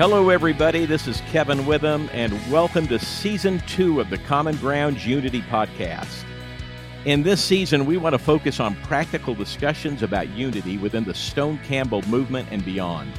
[0.00, 0.86] Hello, everybody.
[0.86, 6.24] This is Kevin Witham, and welcome to season two of the Common Ground Unity podcast.
[7.04, 11.58] In this season, we want to focus on practical discussions about unity within the Stone
[11.64, 13.12] Campbell movement and beyond.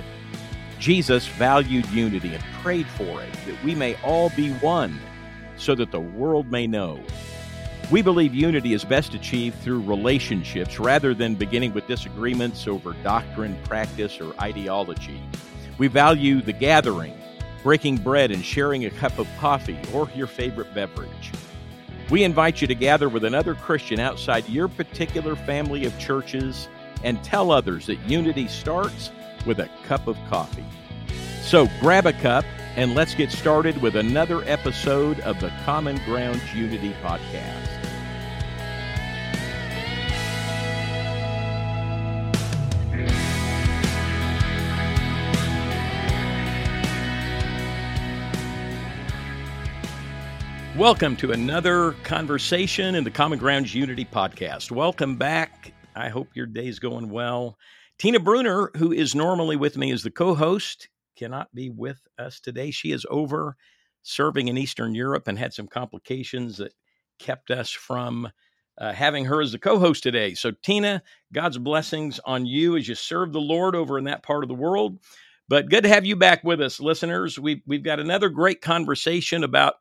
[0.79, 4.99] Jesus valued unity and prayed for it, that we may all be one,
[5.57, 6.99] so that the world may know.
[7.91, 13.55] We believe unity is best achieved through relationships rather than beginning with disagreements over doctrine,
[13.65, 15.21] practice, or ideology.
[15.81, 17.19] We value the gathering,
[17.63, 21.31] breaking bread and sharing a cup of coffee or your favorite beverage.
[22.11, 26.69] We invite you to gather with another Christian outside your particular family of churches
[27.03, 29.09] and tell others that unity starts
[29.47, 30.65] with a cup of coffee.
[31.41, 36.43] So grab a cup and let's get started with another episode of the Common Ground
[36.53, 37.80] Unity Podcast.
[50.81, 54.71] Welcome to another conversation in the Common Grounds Unity podcast.
[54.71, 55.75] Welcome back.
[55.95, 57.59] I hope your day's going well.
[57.99, 62.39] Tina Bruner, who is normally with me as the co host, cannot be with us
[62.39, 62.71] today.
[62.71, 63.55] She is over
[64.01, 66.73] serving in Eastern Europe and had some complications that
[67.19, 68.27] kept us from
[68.79, 70.33] uh, having her as the co host today.
[70.33, 74.43] So, Tina, God's blessings on you as you serve the Lord over in that part
[74.43, 74.97] of the world.
[75.47, 77.37] But good to have you back with us, listeners.
[77.37, 79.75] We've, we've got another great conversation about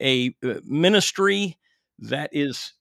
[0.00, 1.58] a uh, ministry
[1.98, 2.72] that is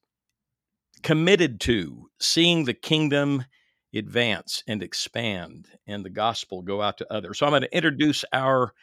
[1.04, 3.46] committed to seeing the kingdom
[3.94, 7.40] advance and expand and the gospel go out to others.
[7.40, 8.74] So I'm going to introduce our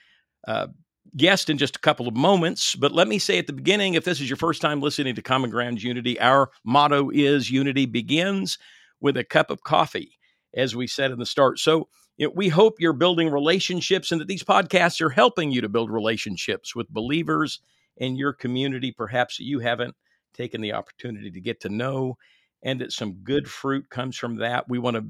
[0.48, 0.68] uh,
[1.16, 4.04] guest in just a couple of moments, but let me say at the beginning if
[4.04, 8.58] this is your first time listening to Common Ground Unity, our motto is Unity begins
[9.00, 10.18] with a cup of coffee,
[10.54, 11.58] as we said in the start.
[11.58, 15.60] So you know, we hope you're building relationships and that these podcasts are helping you
[15.60, 17.60] to build relationships with believers
[17.96, 19.94] in your community, perhaps that you haven't
[20.34, 22.16] taken the opportunity to get to know
[22.62, 24.68] and that some good fruit comes from that.
[24.68, 25.06] We want to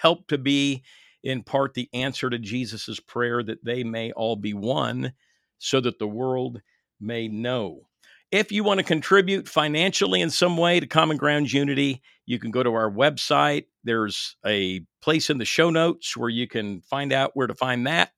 [0.00, 0.82] help to be,
[1.22, 5.12] in part, the answer to Jesus's prayer that they may all be one
[5.58, 6.60] so that the world
[7.00, 7.82] may know.
[8.30, 12.52] If you want to contribute financially in some way to Common Grounds Unity, you can
[12.52, 13.64] go to our website.
[13.82, 17.88] There's a place in the show notes where you can find out where to find
[17.88, 18.12] that.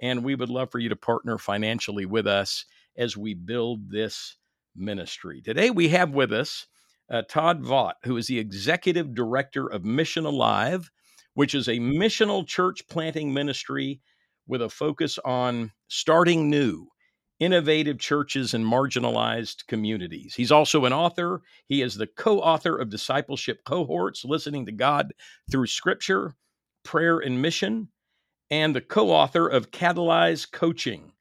[0.00, 2.64] And we would love for you to partner financially with us
[2.98, 4.36] as we build this
[4.76, 5.40] ministry.
[5.40, 6.66] Today we have with us
[7.10, 10.90] uh, Todd Vaught, who is the executive director of Mission Alive,
[11.34, 14.00] which is a missional church planting ministry
[14.46, 16.88] with a focus on starting new,
[17.38, 20.34] innovative churches in marginalized communities.
[20.34, 21.42] He's also an author.
[21.66, 25.14] He is the co author of Discipleship Cohorts, Listening to God
[25.50, 26.34] Through Scripture,
[26.84, 27.88] Prayer and Mission,
[28.50, 31.12] and the co author of Catalyze Coaching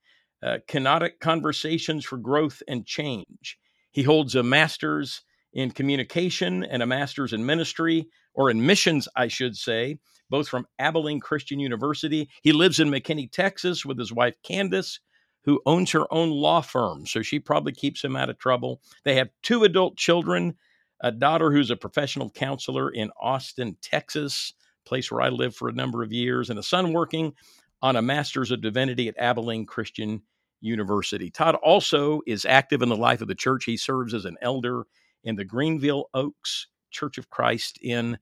[0.43, 3.57] uh, Kenotic Conversations for Growth and Change.
[3.91, 5.21] He holds a master's
[5.53, 9.97] in communication and a master's in ministry, or in missions, I should say,
[10.29, 12.29] both from Abilene Christian University.
[12.43, 14.99] He lives in McKinney, Texas, with his wife, Candace,
[15.45, 17.07] who owns her own law firm.
[17.07, 18.81] So she probably keeps him out of trouble.
[19.05, 20.55] They have two adult children
[21.01, 24.53] a daughter who's a professional counselor in Austin, Texas,
[24.85, 27.33] place where I lived for a number of years, and a son working
[27.81, 30.21] on a Master's of Divinity at Abilene Christian
[30.61, 31.29] University.
[31.29, 33.65] Todd also is active in the life of the church.
[33.65, 34.83] He serves as an elder
[35.23, 38.17] in the Greenville Oaks Church of Christ in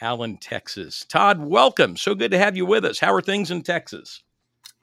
[0.00, 1.04] Allen, Texas.
[1.08, 1.96] Todd, welcome.
[1.96, 2.98] So good to have you with us.
[2.98, 4.22] How are things in Texas?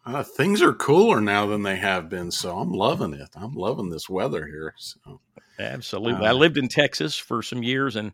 [0.06, 3.30] Uh, things are cooler now than they have been, so I'm loving it.
[3.36, 4.76] I'm loving this weather here.
[4.78, 5.20] So.
[5.58, 6.26] Absolutely.
[6.26, 8.12] Uh, I lived in Texas for some years, and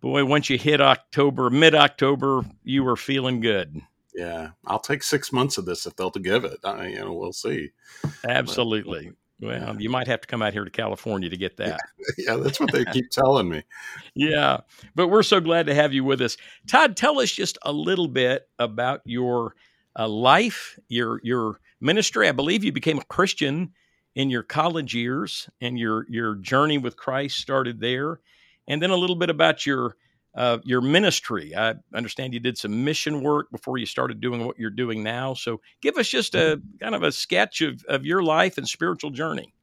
[0.00, 3.80] boy, once you hit October, mid October, you were feeling good.
[4.14, 6.60] Yeah, I'll take six months of this if they'll give it.
[6.64, 7.70] I, you know, we'll see.
[8.28, 9.06] Absolutely.
[9.06, 9.78] But, well, yeah.
[9.78, 11.80] you might have to come out here to California to get that.
[12.18, 13.62] yeah, that's what they keep telling me.
[14.16, 14.58] Yeah,
[14.94, 16.36] but we're so glad to have you with us,
[16.68, 16.96] Todd.
[16.96, 19.56] Tell us just a little bit about your
[19.98, 22.28] uh, life, your your ministry.
[22.28, 23.72] I believe you became a Christian
[24.14, 28.20] in your college years, and your your journey with Christ started there,
[28.68, 29.96] and then a little bit about your
[30.34, 31.54] uh, your ministry.
[31.56, 35.34] I understand you did some mission work before you started doing what you're doing now.
[35.34, 39.10] So give us just a kind of a sketch of, of your life and spiritual
[39.10, 39.54] journey.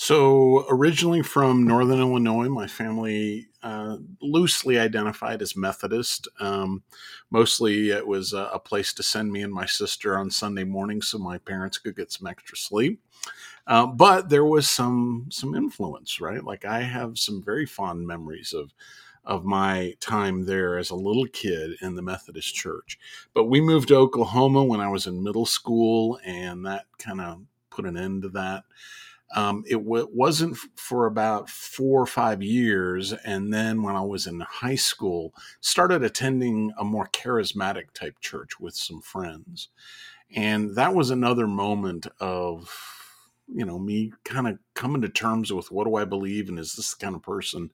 [0.00, 6.28] So, originally from Northern Illinois, my family uh, loosely identified as Methodist.
[6.38, 6.84] Um,
[7.30, 11.02] mostly it was a, a, place to send me and my sister on Sunday morning
[11.02, 13.00] so my parents could get some extra sleep.
[13.66, 16.44] Uh, but there was some some influence, right?
[16.44, 18.72] Like I have some very fond memories of
[19.28, 22.98] of my time there as a little kid in the Methodist Church.
[23.34, 27.42] But we moved to Oklahoma when I was in middle school, and that kind of
[27.70, 28.64] put an end to that.
[29.36, 34.26] Um, it w- wasn't for about four or five years, and then when I was
[34.26, 39.68] in high school, started attending a more charismatic type church with some friends,
[40.34, 42.97] and that was another moment of
[43.52, 46.74] you know me kind of coming to terms with what do i believe and is
[46.74, 47.70] this the kind of person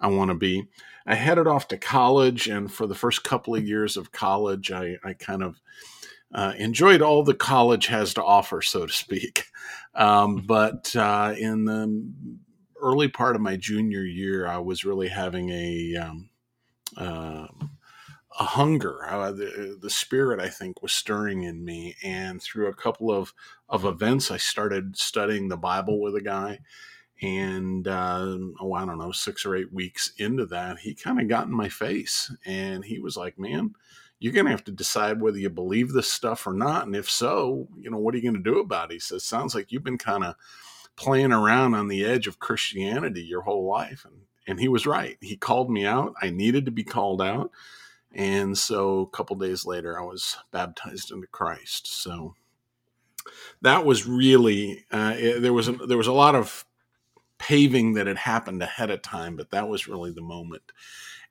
[0.00, 0.64] i want to be.
[1.06, 4.96] I headed off to college and for the first couple of years of college i,
[5.04, 5.60] I kind of
[6.34, 9.46] uh, enjoyed all the college has to offer so to speak.
[9.94, 12.04] Um, but uh, in the
[12.82, 16.30] early part of my junior year i was really having a um,
[16.96, 17.46] uh,
[18.38, 19.04] a hunger.
[19.08, 21.96] Uh, the, the spirit, I think, was stirring in me.
[22.02, 23.34] And through a couple of,
[23.68, 26.60] of events, I started studying the Bible with a guy.
[27.20, 31.28] And uh, oh, I don't know, six or eight weeks into that, he kind of
[31.28, 33.74] got in my face and he was like, Man,
[34.20, 36.86] you're going to have to decide whether you believe this stuff or not.
[36.86, 38.94] And if so, you know, what are you going to do about it?
[38.94, 40.36] He says, Sounds like you've been kind of
[40.94, 44.04] playing around on the edge of Christianity your whole life.
[44.04, 44.14] And,
[44.46, 45.16] and he was right.
[45.20, 46.14] He called me out.
[46.22, 47.50] I needed to be called out.
[48.12, 51.86] And so a couple days later, I was baptized into Christ.
[51.86, 52.34] So
[53.60, 56.64] that was really uh, it, there was a, there was a lot of
[57.38, 60.62] paving that had happened ahead of time, but that was really the moment.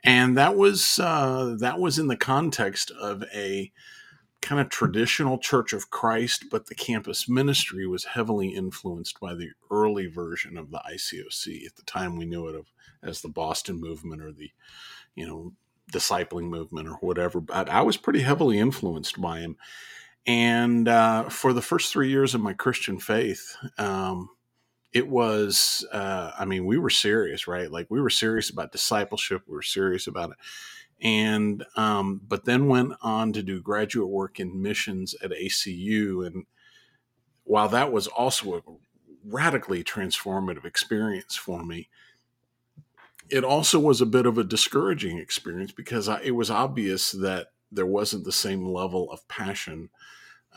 [0.03, 3.71] And that was uh, that was in the context of a
[4.41, 9.50] kind of traditional Church of Christ, but the campus ministry was heavily influenced by the
[9.71, 11.65] early version of the ICOC.
[11.65, 12.68] At the time, we knew it of,
[13.03, 14.51] as the Boston movement or the,
[15.15, 15.53] you know,
[15.92, 19.57] discipling movement or whatever, but I was pretty heavily influenced by him.
[20.25, 24.30] And uh, for the first three years of my Christian faith, um,
[24.92, 27.72] it was, uh, I mean, we were serious, right?
[27.72, 30.38] Like we were serious about discipleship, we were serious about it.
[31.00, 36.25] And, um, but then went on to do graduate work in missions at ACU.
[36.25, 36.45] And
[37.44, 38.62] while that was also a
[39.24, 41.90] radically transformative experience for me,
[43.29, 47.47] it also was a bit of a discouraging experience because I, it was obvious that
[47.71, 49.89] there wasn't the same level of passion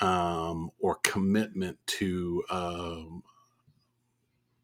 [0.01, 3.23] um, or commitment to um,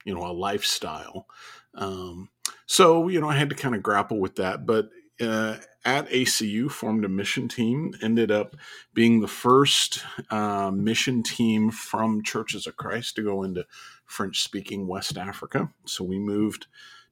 [0.05, 1.26] you know a lifestyle.
[1.75, 2.31] Um,
[2.67, 4.91] so you know I had to kind of grapple with that, but.
[5.19, 5.56] Uh,
[5.87, 7.94] at ACU, formed a mission team.
[8.02, 8.56] Ended up
[8.93, 13.64] being the first uh, mission team from Churches of Christ to go into
[14.05, 15.70] French-speaking West Africa.
[15.87, 16.67] So we moved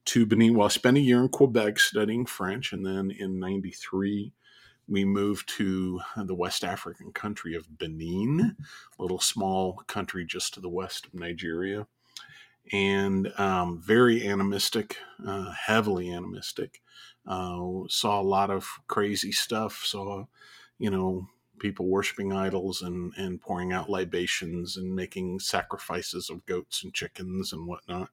[0.06, 0.54] to Benin.
[0.54, 4.32] Well, I spent a year in Quebec studying French, and then in '93
[4.86, 8.56] we moved to the West African country of Benin,
[8.98, 11.86] a little small country just to the west of Nigeria,
[12.72, 14.96] and um, very animistic,
[15.26, 16.82] uh, heavily animistic.
[17.26, 19.82] Uh, saw a lot of crazy stuff.
[19.84, 20.26] Saw,
[20.78, 21.28] you know,
[21.58, 27.52] people worshiping idols and and pouring out libations and making sacrifices of goats and chickens
[27.52, 28.10] and whatnot.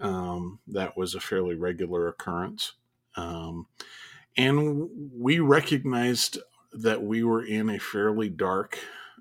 [0.00, 2.72] Um, that was a fairly regular occurrence.
[3.16, 3.66] Um,
[4.36, 6.38] and we recognized
[6.72, 8.78] that we were in a fairly dark,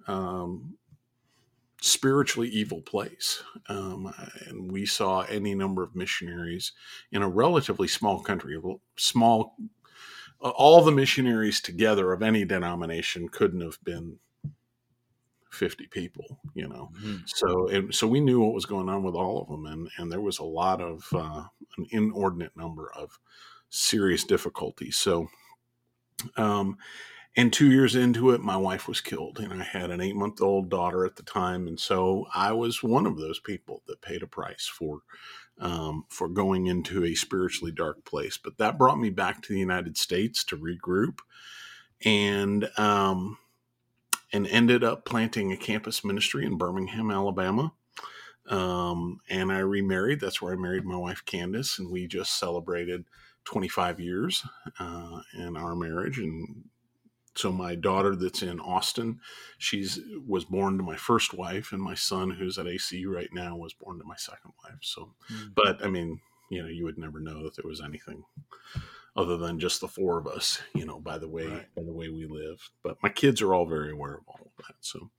[0.08, 0.76] um,
[1.81, 3.42] spiritually evil place.
[3.68, 4.14] Um,
[4.48, 6.74] and we saw any number of missionaries
[7.12, 8.60] in a relatively small country,
[8.98, 9.56] small,
[10.40, 14.19] all the missionaries together of any denomination couldn't have been
[15.59, 16.89] 50 people, you know.
[16.97, 17.18] Mm-hmm.
[17.25, 20.11] So and so we knew what was going on with all of them and and
[20.11, 21.44] there was a lot of uh,
[21.78, 23.19] an inordinate number of
[23.69, 24.97] serious difficulties.
[24.97, 25.28] So
[26.37, 26.78] um
[27.35, 31.06] and 2 years into it my wife was killed and I had an 8-month-old daughter
[31.06, 34.66] at the time and so I was one of those people that paid a price
[34.66, 35.01] for
[35.59, 38.37] um, for going into a spiritually dark place.
[38.42, 41.19] But that brought me back to the United States to regroup.
[42.06, 43.37] And um,
[44.31, 47.74] and ended up planting a campus ministry in Birmingham, Alabama.
[48.48, 50.19] Um, and I remarried.
[50.19, 53.06] That's where I married my wife, Candace, and we just celebrated
[53.45, 54.44] 25 years
[54.80, 56.18] uh, in our marriage.
[56.18, 56.66] And
[57.36, 59.19] so my daughter, that's in Austin,
[59.57, 63.56] she's was born to my first wife, and my son, who's at ACU right now,
[63.56, 64.80] was born to my second wife.
[64.81, 65.50] So, mm-hmm.
[65.56, 66.19] but I mean,
[66.50, 68.24] you know, you would never know that there was anything
[69.19, 71.76] other than just the four of us, you know, by the way, right.
[71.76, 72.69] by the way we live.
[72.81, 74.76] But my kids are all very aware of all of that.
[74.80, 75.09] So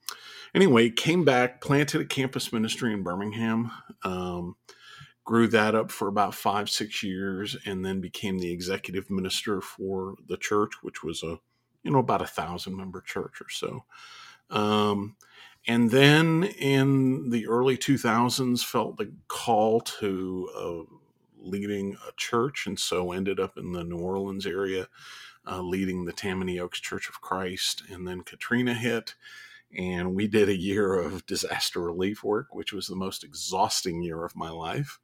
[0.54, 3.70] anyway, came back, planted a campus ministry in Birmingham,
[4.02, 4.56] um,
[5.24, 10.14] grew that up for about five, six years, and then became the executive minister for
[10.26, 11.38] the church, which was a,
[11.82, 13.84] you know, about a thousand member church or so.
[14.48, 15.16] Um,
[15.66, 20.94] and then in the early 2000s, felt the call to uh,
[21.40, 24.88] leading a church, and so ended up in the New Orleans area,
[25.46, 27.82] uh, leading the Tammany Oaks Church of Christ.
[27.90, 29.14] And then Katrina hit,
[29.76, 34.24] and we did a year of disaster relief work, which was the most exhausting year
[34.24, 34.98] of my life.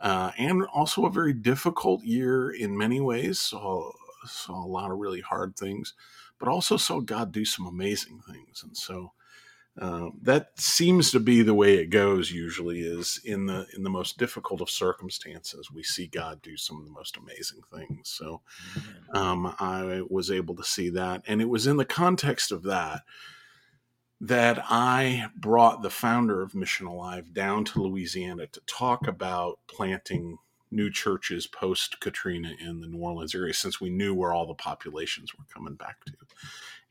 [0.00, 3.38] Uh, and also a very difficult year in many ways.
[3.38, 3.92] Saw,
[4.26, 5.94] saw a lot of really hard things,
[6.38, 8.64] but also saw God do some amazing things.
[8.64, 9.12] And so
[9.80, 13.90] uh, that seems to be the way it goes usually is in the in the
[13.90, 18.10] most difficult of circumstances we see god do some of the most amazing things.
[18.10, 18.42] So
[19.14, 21.22] um, i was able to see that.
[21.26, 23.00] And it was in the context of that
[24.20, 30.38] that i brought the founder of mission alive down to louisiana to talk about planting
[30.72, 34.54] new churches post katrina in the new orleans area since we knew where all the
[34.54, 36.12] populations were coming back to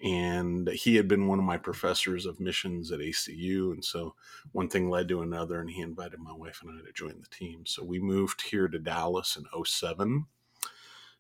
[0.03, 3.71] and he had been one of my professors of missions at ACU.
[3.71, 4.15] And so
[4.51, 7.35] one thing led to another, and he invited my wife and I to join the
[7.35, 7.65] team.
[7.65, 10.25] So we moved here to Dallas in 07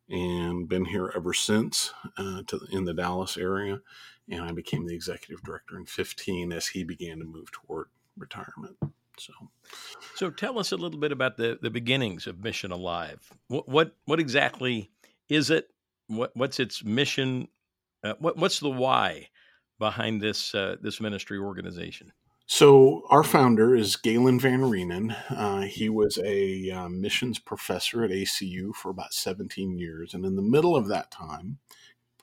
[0.09, 3.81] and been here ever since uh, to, in the Dallas area.
[4.29, 7.87] And I became the executive director in 15 as he began to move toward
[8.17, 8.77] retirement.
[9.21, 9.33] So,
[10.15, 13.19] so tell us a little bit about the, the beginnings of Mission Alive.
[13.47, 14.89] What, what, what exactly
[15.29, 15.67] is it?
[16.07, 17.47] What, what's its mission?
[18.03, 19.27] Uh, what, what's the why
[19.77, 22.11] behind this uh, this ministry organization?
[22.47, 25.15] So our founder is Gailyn Van Rheenen.
[25.29, 30.35] Uh, he was a uh, missions professor at ACU for about 17 years, and in
[30.35, 31.59] the middle of that time,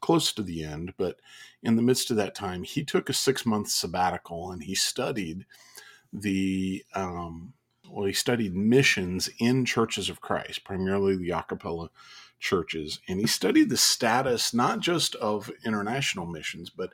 [0.00, 1.20] close to the end, but
[1.62, 5.46] in the midst of that time, he took a six month sabbatical and he studied
[6.12, 7.54] the um,
[7.90, 11.90] well, he studied missions in churches of Christ, primarily the a cappella
[12.38, 13.00] churches.
[13.08, 16.90] And he studied the status not just of international missions, but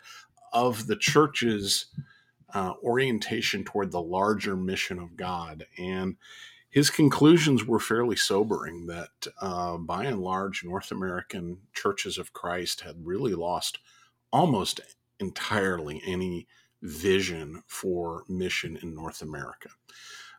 [0.52, 1.87] of the church's
[2.52, 5.66] uh, orientation toward the larger mission of God.
[5.76, 6.16] And
[6.71, 12.80] his conclusions were fairly sobering that uh, by and large, North American churches of Christ
[12.80, 13.78] had really lost
[14.33, 14.80] almost
[15.21, 16.47] entirely any
[16.85, 19.71] vision for mission in North America.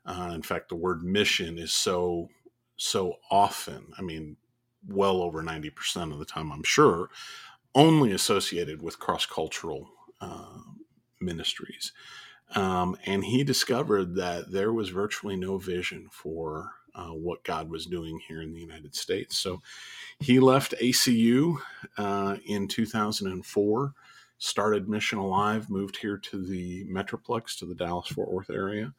[0.06, 2.30] Uh, in fact, the word mission is so
[2.78, 3.88] so often.
[3.98, 4.38] I mean,
[4.88, 7.10] well over 90% of the time, I'm sure,
[7.74, 9.90] only associated with cross cultural
[10.22, 10.60] uh,
[11.22, 11.94] ministries.
[12.54, 17.86] Um, and he discovered that there was virtually no vision for uh, what God was
[17.86, 19.38] doing here in the United States.
[19.38, 19.62] So
[20.20, 21.58] he left ACU
[21.98, 23.94] uh, in 2004,
[24.38, 28.94] started Mission Alive, moved here to the Metroplex, to the Dallas Fort Worth area.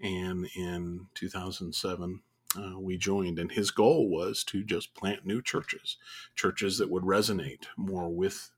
[0.00, 2.20] And in 2007,
[2.56, 3.38] uh, we joined.
[3.38, 5.96] And his goal was to just plant new churches,
[6.34, 8.50] churches that would resonate more with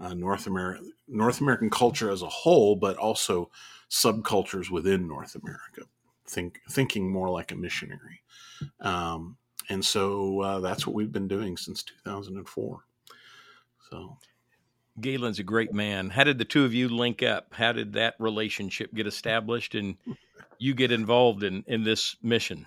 [0.00, 3.50] uh, North America, North American culture as a whole, but also
[3.90, 5.82] subcultures within North America.
[6.26, 8.22] Think thinking more like a missionary,
[8.80, 9.36] um,
[9.68, 12.80] and so uh, that's what we've been doing since 2004.
[13.90, 14.16] So.
[15.00, 16.10] Gailyn's a great man.
[16.10, 17.52] How did the two of you link up?
[17.52, 19.96] How did that relationship get established and
[20.58, 22.66] you get involved in, in this mission?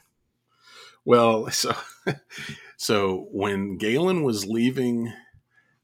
[1.06, 1.74] Well, so
[2.78, 5.14] so when Gailyn was leaving,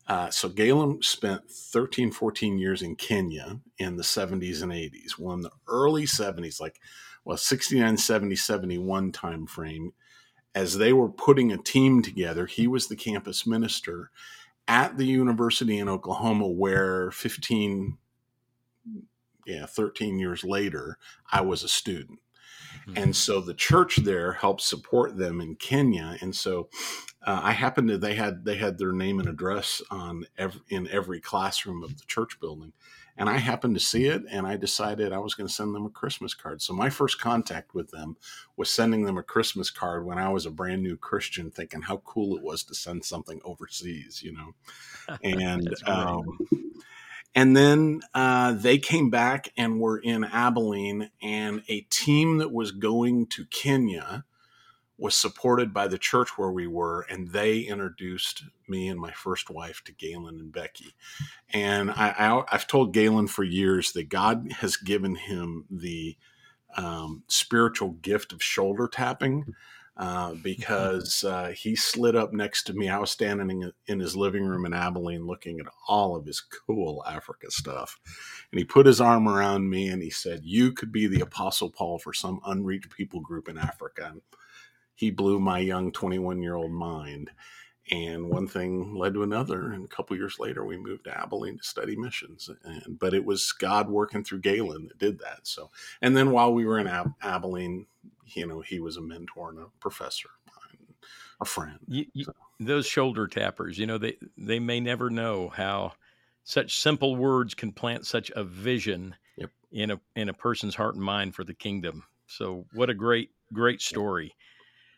[0.08, 5.18] uh, so Gailyn spent 13, 14 years in Kenya in the 70s and 80s.
[5.18, 6.80] Well, in the early 70s, like
[7.24, 9.94] well, 69, 70, 71 time frame,
[10.54, 14.12] as they were putting a team together, he was the campus minister
[14.68, 17.98] at the university in Oklahoma, where 15,
[19.46, 20.98] yeah, 13 years later,
[21.32, 22.20] I was a student.
[22.88, 22.98] Mm-hmm.
[22.98, 26.18] And so the church there helped support them in Kenya.
[26.22, 26.70] And so
[27.26, 30.88] uh, I happened to they had they had their name and address on every, in
[30.90, 32.74] every classroom of the church building,
[33.18, 35.86] and I happened to see it, and I decided I was going to send them
[35.86, 36.62] a Christmas card.
[36.62, 38.18] So my first contact with them
[38.58, 41.98] was sending them a Christmas card when I was a brand new Christian, thinking how
[41.98, 45.74] cool it was to send something overseas, you know, and.
[45.86, 46.40] um,
[47.36, 52.72] and then uh, they came back and were in Abilene, and a team that was
[52.72, 54.26] going to Kenya
[54.98, 59.50] was supported by the church where we were, and they introduced me and my first
[59.50, 60.94] wife to Gailyn and Becky.
[61.50, 66.16] And I, have told Gailyn for years that God has given him the
[66.78, 69.56] um, spiritual gift of shoulder tapping
[69.96, 72.90] uh, because uh, he slid up next to me.
[72.90, 76.42] I was standing in, in, his living room in Abilene looking at all of his
[76.42, 78.00] cool Africa stuff.
[78.52, 81.70] And he put his arm around me and he said, You could be the Apostle
[81.70, 84.10] Paul for some unreached people group in Africa.
[84.12, 84.22] And
[84.96, 87.30] he blew my young 21 year old mind.
[87.92, 91.58] And one thing led to another, and a couple years later, we moved to Abilene
[91.58, 92.50] to study missions.
[92.64, 95.42] And but it was God working through Gailyn that did that.
[95.44, 95.70] So,
[96.02, 97.86] and then while we were in Ab- Abilene,
[98.26, 100.30] you know, he was a mentor and a professor
[101.42, 101.80] a friend.
[101.88, 102.34] You, you, so.
[102.60, 105.94] Those shoulder tappers, you know, they they may never know how
[106.44, 109.50] such simple words can plant such a vision yep.
[109.72, 112.04] in a in a person's heart and mind for the kingdom.
[112.28, 114.34] So, what a great great story.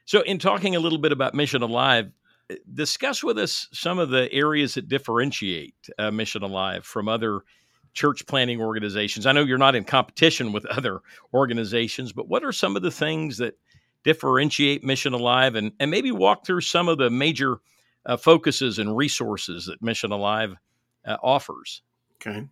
[0.06, 2.12] So, in talking a little bit about Mission Alive,
[2.72, 7.42] discuss with us some of the areas that differentiate uh, Mission Alive from other
[7.96, 9.26] church planting organizations.
[9.26, 11.02] I know you're not in competition with other
[11.34, 13.58] organizations, but what are some of the things that
[14.04, 17.58] differentiate Mission Alive and, and maybe walk through some of the major
[18.06, 20.56] uh, focuses and resources that Mission Alive
[21.06, 21.82] uh, offers?
[22.22, 22.46] Okay.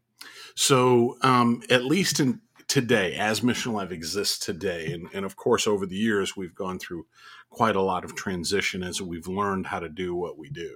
[0.55, 5.67] So, um, at least in today, as Mission Alive exists today, and, and of course,
[5.67, 7.05] over the years, we've gone through
[7.49, 10.75] quite a lot of transition as we've learned how to do what we do.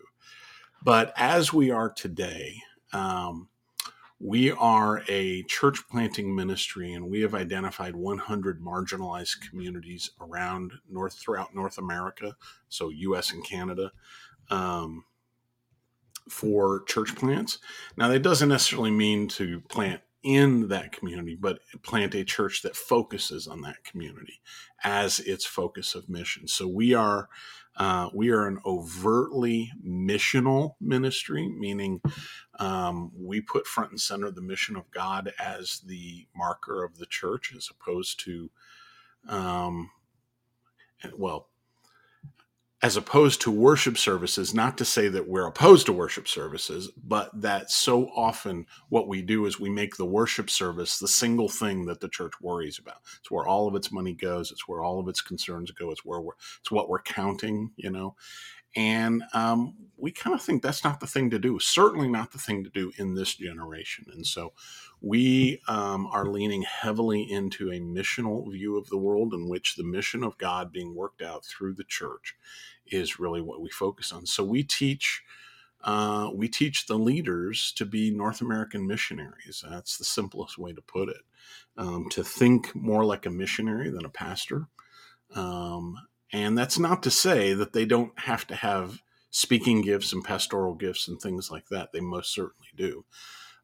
[0.83, 2.61] But as we are today,
[2.93, 3.49] um,
[4.19, 11.13] we are a church planting ministry, and we have identified 100 marginalized communities around North
[11.13, 12.35] throughout North America,
[12.67, 13.31] so U.S.
[13.31, 13.91] and Canada,
[14.49, 15.05] um,
[16.29, 17.59] for church plants.
[17.95, 22.75] Now, that doesn't necessarily mean to plant in that community, but plant a church that
[22.75, 24.41] focuses on that community
[24.83, 26.47] as its focus of mission.
[26.47, 27.29] So we are
[27.77, 32.01] uh, we are an overtly missional ministry, meaning
[32.59, 37.05] um, we put front and center the mission of God as the marker of the
[37.05, 38.49] church, as opposed to,
[39.29, 39.91] um,
[41.15, 41.49] well,
[42.83, 47.29] as opposed to worship services, not to say that we're opposed to worship services, but
[47.33, 51.85] that so often what we do is we make the worship service the single thing
[51.85, 52.97] that the church worries about.
[53.19, 54.51] It's where all of its money goes.
[54.51, 55.89] It's where all of its concerns go.
[55.89, 58.15] It's where we're, it's what we're counting, you know.
[58.77, 62.37] And um, we kind of think that's not the thing to do, certainly not the
[62.37, 64.05] thing to do in this generation.
[64.13, 64.53] And so
[65.01, 69.83] we um, are leaning heavily into a missional view of the world in which the
[69.83, 72.35] mission of God being worked out through the church
[72.85, 74.27] is really what we focus on.
[74.27, 75.23] So we teach.
[75.83, 79.63] Uh, we teach the leaders to be North American missionaries.
[79.69, 81.21] That's the simplest way to put it.
[81.77, 84.67] Um, to think more like a missionary than a pastor,
[85.35, 85.95] um,
[86.31, 90.73] and that's not to say that they don't have to have speaking gifts and pastoral
[90.73, 91.91] gifts and things like that.
[91.91, 93.05] They most certainly do.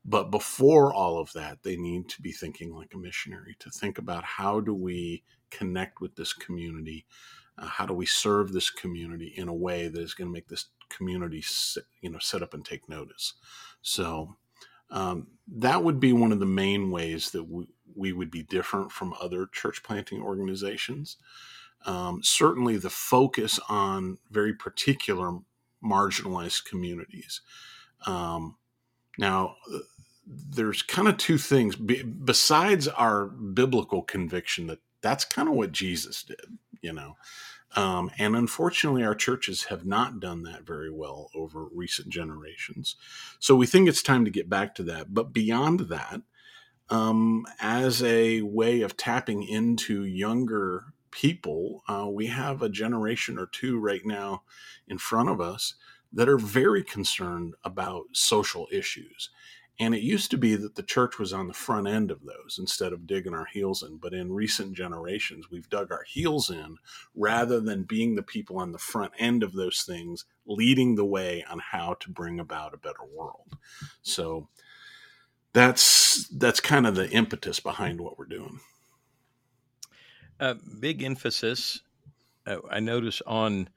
[0.06, 3.98] But before all of that, they need to be thinking like a missionary to think
[3.98, 7.06] about how do we connect with this community?
[7.58, 10.48] Uh, how do we serve this community in a way that is going to make
[10.48, 13.34] this community, sit, you know, set up and take notice?
[13.82, 14.36] So
[14.90, 18.92] um, that would be one of the main ways that we, we would be different
[18.92, 21.18] from other church planting organizations
[21.86, 25.38] um, certainly the focus on very particular
[25.84, 27.42] marginalized communities.
[28.06, 28.58] Um,
[29.18, 29.80] now, uh,
[30.26, 35.72] there's kind of two things Be- besides our biblical conviction that that's kind of what
[35.72, 37.18] Jesus did, you know.
[37.76, 42.96] Um, and unfortunately, our churches have not done that very well over recent generations.
[43.40, 45.14] So we think it's time to get back to that.
[45.14, 46.22] But beyond that,
[46.90, 53.46] um, as a way of tapping into younger people, uh, we have a generation or
[53.46, 54.44] two right now
[54.88, 55.76] in front of us
[56.12, 59.30] that are very concerned about social issues.
[59.80, 62.58] And it used to be that the church was on the front end of those
[62.60, 63.98] instead of digging our heels in.
[63.98, 66.78] But in recent generations, we've dug our heels in
[67.16, 71.44] rather than being the people on the front end of those things, leading the way
[71.50, 73.58] on how to bring about a better world.
[74.04, 74.48] So
[75.54, 78.60] that's that's kind of the impetus behind what we're doing
[80.44, 81.82] a big emphasis
[82.46, 83.70] uh, I notice on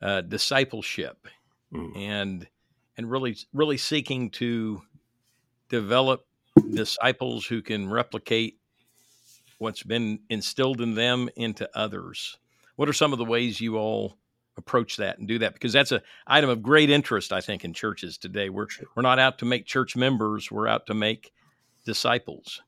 [0.00, 1.26] uh, discipleship
[1.72, 1.96] mm.
[1.96, 2.46] and
[2.96, 4.82] and really really seeking to
[5.68, 6.24] develop
[6.74, 8.58] disciples who can replicate
[9.58, 12.38] what's been instilled in them into others.
[12.76, 14.16] What are some of the ways you all
[14.56, 15.54] approach that and do that?
[15.54, 18.48] Because that's a item of great interest, I think, in churches today.
[18.48, 21.32] We're we're not out to make church members; we're out to make
[21.84, 22.62] disciples.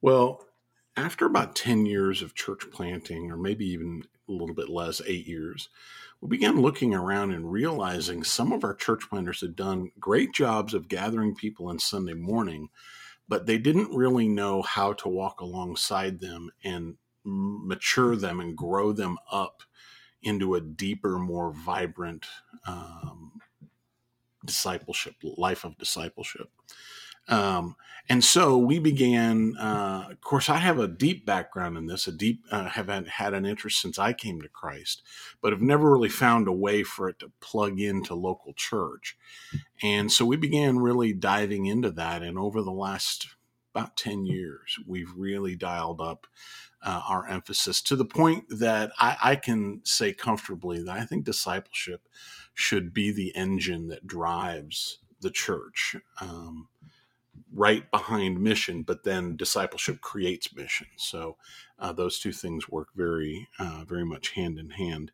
[0.00, 0.45] Well,
[0.96, 5.26] after about 10 years of church planting, or maybe even a little bit less, eight
[5.26, 5.68] years,
[6.20, 10.74] we began looking around and realizing some of our church planters had done great jobs
[10.74, 12.68] of gathering people on Sunday morning,
[13.28, 18.92] but they didn't really know how to walk alongside them and mature them and grow
[18.92, 19.62] them up
[20.22, 22.24] into a deeper, more vibrant
[22.66, 23.40] um,
[24.44, 26.50] discipleship, life of discipleship.
[27.28, 27.76] Um,
[28.08, 29.56] and so we began.
[29.56, 32.06] Uh, of course, I have a deep background in this.
[32.06, 35.02] A deep uh, have had an interest since I came to Christ,
[35.40, 39.16] but have never really found a way for it to plug into local church.
[39.82, 42.22] And so we began really diving into that.
[42.22, 43.26] And over the last
[43.74, 46.28] about ten years, we've really dialed up
[46.82, 51.24] uh, our emphasis to the point that I, I, can say comfortably that I think
[51.24, 52.02] discipleship
[52.54, 55.96] should be the engine that drives the church.
[56.20, 56.68] Um,
[57.52, 60.86] right behind mission, but then discipleship creates mission.
[60.96, 61.36] So
[61.78, 65.12] uh, those two things work very, uh, very much hand in hand.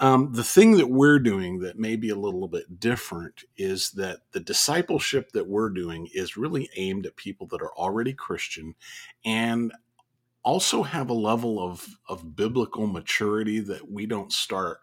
[0.00, 4.20] Um, the thing that we're doing that may be a little bit different is that
[4.32, 8.74] the discipleship that we're doing is really aimed at people that are already Christian
[9.26, 9.72] and
[10.42, 14.80] also have a level of, of biblical maturity that we don't start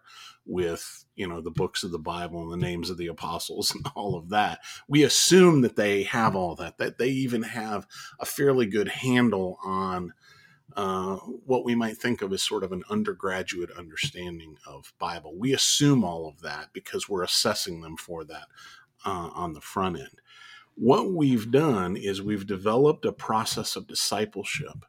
[0.48, 3.86] with you know the books of the bible and the names of the apostles and
[3.94, 4.60] all of that.
[4.88, 7.86] We assume that they have all that that they even have
[8.18, 10.14] a fairly good handle on
[10.76, 15.34] uh, what we might think of as sort of an undergraduate understanding of bible.
[15.36, 18.46] We assume all of that because we're assessing them for that
[19.04, 20.20] uh, on the front end.
[20.74, 24.84] What we've done is we've developed a process of discipleship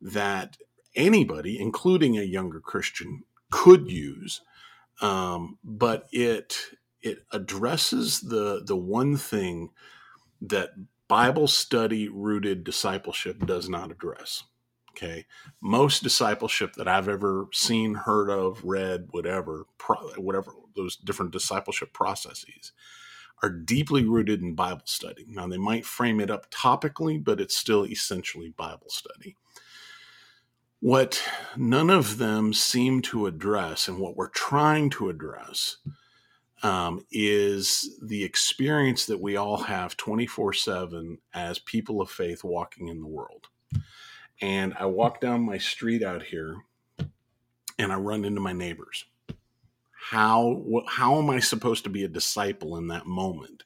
[0.00, 0.58] that
[0.94, 4.42] anybody including a younger christian could use
[5.00, 6.56] um, but it
[7.00, 9.70] it addresses the the one thing
[10.40, 10.70] that
[11.08, 14.44] Bible study rooted discipleship does not address.
[14.90, 15.26] Okay,
[15.60, 21.92] most discipleship that I've ever seen, heard of, read, whatever, pro- whatever those different discipleship
[21.94, 22.72] processes
[23.42, 25.26] are deeply rooted in Bible study.
[25.28, 29.36] Now they might frame it up topically, but it's still essentially Bible study.
[30.82, 31.22] What
[31.56, 35.76] none of them seem to address, and what we're trying to address,
[36.64, 42.88] um, is the experience that we all have 24 7 as people of faith walking
[42.88, 43.46] in the world.
[44.40, 46.56] And I walk down my street out here
[47.78, 49.04] and I run into my neighbors.
[50.10, 53.62] How, how am I supposed to be a disciple in that moment?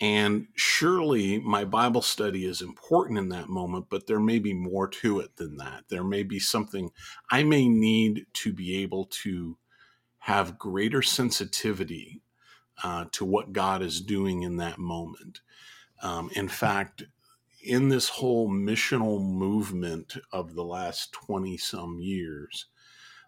[0.00, 4.88] And surely my Bible study is important in that moment, but there may be more
[4.88, 5.84] to it than that.
[5.88, 6.90] There may be something
[7.30, 9.56] I may need to be able to
[10.18, 12.22] have greater sensitivity
[12.82, 15.40] uh, to what God is doing in that moment.
[16.02, 17.04] Um, in fact,
[17.62, 22.66] in this whole missional movement of the last 20 some years,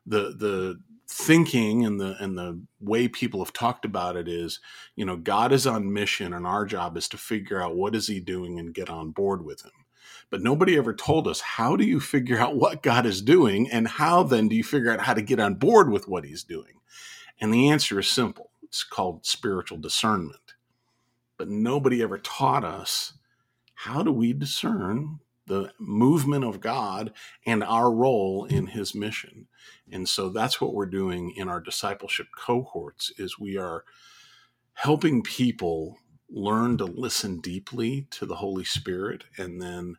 [0.04, 4.58] the, the thinking and the and the way people have talked about it is
[4.96, 8.08] you know god is on mission and our job is to figure out what is
[8.08, 9.70] he doing and get on board with him.
[10.30, 13.86] But nobody ever told us how do you figure out what god is doing and
[13.86, 16.80] how then do you figure out how to get on board with what he's doing?
[17.40, 18.50] And the answer is simple.
[18.62, 20.54] It's called spiritual discernment.
[21.38, 23.12] But nobody ever taught us
[23.74, 27.12] how do we discern the movement of God
[27.46, 29.46] and our role in his mission.
[29.90, 33.84] And so that's what we're doing in our discipleship cohorts is we are
[34.74, 39.96] helping people learn to listen deeply to the Holy Spirit and then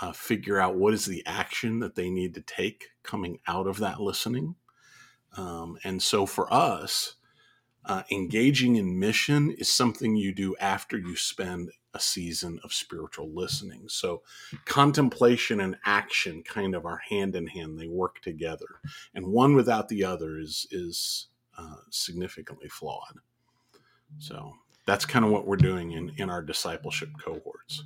[0.00, 3.78] uh, figure out what is the action that they need to take coming out of
[3.78, 4.56] that listening.
[5.36, 7.16] Um, and so for us,
[7.86, 13.30] uh, engaging in mission is something you do after you spend a season of spiritual
[13.32, 13.88] listening.
[13.88, 14.22] So,
[14.64, 18.80] contemplation and action kind of are hand in hand; they work together,
[19.14, 23.18] and one without the other is is uh, significantly flawed.
[24.18, 24.54] So,
[24.86, 27.84] that's kind of what we're doing in in our discipleship cohorts.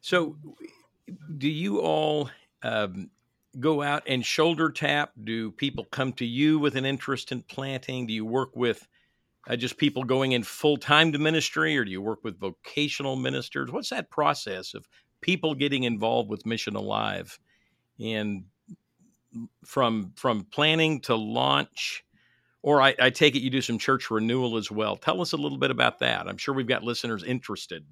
[0.00, 0.36] So,
[1.38, 2.30] do you all
[2.62, 3.10] um,
[3.58, 5.12] go out and shoulder tap?
[5.22, 8.06] Do people come to you with an interest in planting?
[8.06, 8.86] Do you work with
[9.48, 13.16] uh, just people going in full time to ministry, or do you work with vocational
[13.16, 13.70] ministers?
[13.70, 14.88] What's that process of
[15.20, 17.38] people getting involved with Mission Alive,
[18.00, 18.44] and
[19.64, 22.04] from from planning to launch?
[22.62, 24.96] Or I, I take it you do some church renewal as well.
[24.96, 26.26] Tell us a little bit about that.
[26.26, 27.84] I'm sure we've got listeners interested.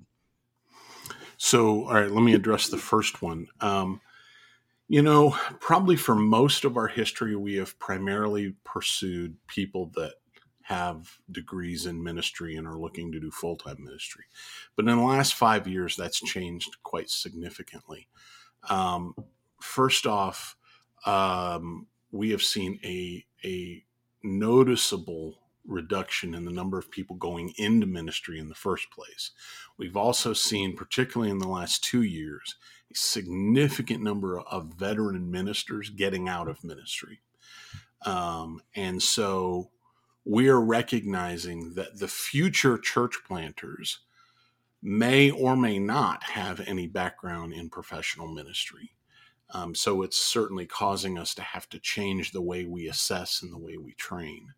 [1.36, 3.48] So, all right, let me address the first one.
[3.60, 4.00] Um,
[4.88, 10.14] you know, probably for most of our history, we have primarily pursued people that
[10.72, 14.24] have degrees in ministry and are looking to do full time ministry.
[14.74, 18.08] But in the last five years, that's changed quite significantly.
[18.70, 19.14] Um,
[19.60, 20.56] first off,
[21.04, 23.84] um, we have seen a, a
[24.22, 29.30] noticeable reduction in the number of people going into ministry in the first place.
[29.76, 32.56] We've also seen, particularly in the last two years,
[32.90, 37.20] a significant number of veteran ministers getting out of ministry.
[38.04, 39.70] Um, and so
[40.24, 44.00] we are recognizing that the future church planters
[44.82, 48.94] may or may not have any background in professional ministry.
[49.54, 53.52] Um, so it's certainly causing us to have to change the way we assess and
[53.52, 54.48] the way we train.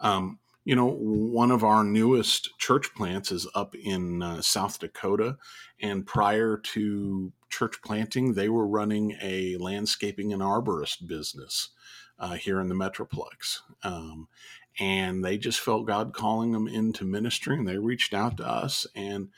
[0.00, 5.36] Um, you know, one of our newest church plants is up in uh, South Dakota.
[5.80, 11.70] And prior to church planting, they were running a landscaping and arborist business
[12.18, 13.58] uh, here in the Metroplex.
[13.82, 14.28] Um,
[14.78, 18.86] and they just felt God calling them into ministry, and they reached out to us,
[18.94, 19.28] and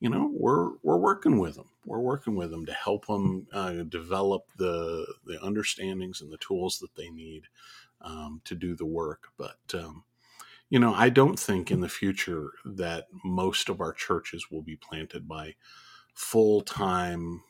[0.00, 1.68] you know we're we're working with them.
[1.84, 6.78] We're working with them to help them uh, develop the the understandings and the tools
[6.78, 7.44] that they need
[8.00, 9.28] um, to do the work.
[9.38, 10.04] But um,
[10.68, 14.76] you know, I don't think in the future that most of our churches will be
[14.76, 15.54] planted by
[16.14, 17.42] full time,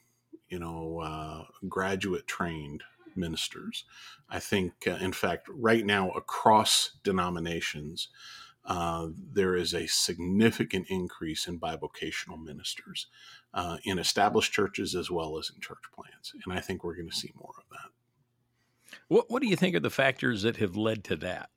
[0.49, 2.83] you know, uh, graduate trained
[3.17, 3.85] ministers.
[4.29, 8.09] I think, uh, in fact, right now across denominations,
[8.65, 13.09] uh, there is a significant increase in bivocational ministers
[13.55, 16.33] uh, in established churches as well as in church plants.
[16.45, 18.99] And I think we're going to see more of that.
[19.09, 21.51] What, what do you think are the factors that have led to that?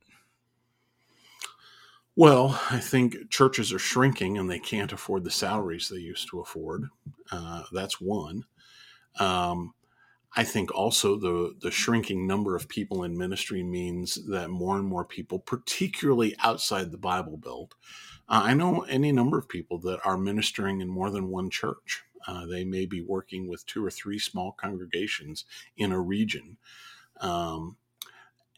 [2.15, 6.39] Well, I think churches are shrinking and they can't afford the salaries they used to
[6.39, 6.85] afford.
[7.29, 8.45] Uh, that's one.
[9.19, 9.73] Um,
[10.35, 14.85] I think also the the shrinking number of people in ministry means that more and
[14.85, 17.73] more people, particularly outside the Bible Belt,
[18.27, 22.03] uh, I know any number of people that are ministering in more than one church.
[22.27, 25.45] Uh, they may be working with two or three small congregations
[25.77, 26.57] in a region.
[27.21, 27.77] Um,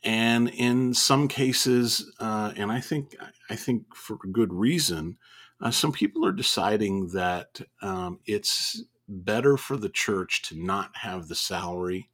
[0.04, 3.16] and in some cases, uh, and I think
[3.50, 5.18] I think for good reason,
[5.62, 11.28] uh, some people are deciding that um, it's better for the church to not have
[11.28, 12.10] the salary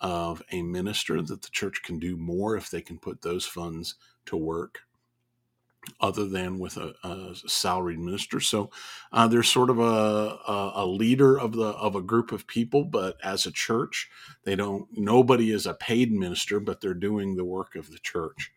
[0.00, 3.94] of a minister, that the church can do more if they can put those funds
[4.26, 4.80] to work
[6.00, 8.40] other than with a, a salaried minister.
[8.40, 8.70] So
[9.12, 12.84] uh, there's sort of a, a, a, leader of the of a group of people,
[12.84, 14.08] but as a church,
[14.44, 14.86] they don't.
[14.92, 18.52] Nobody is a paid minister, but they're doing the work of the church.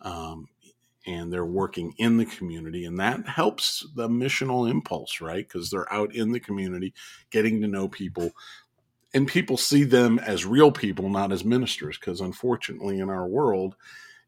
[0.00, 0.48] Um,
[1.06, 5.48] and they're working in the community and that helps the missional impulse right?
[5.48, 6.94] Because they're out in the community
[7.30, 8.32] getting to know people
[9.14, 13.76] and people see them as real people not as ministers because unfortunately in our world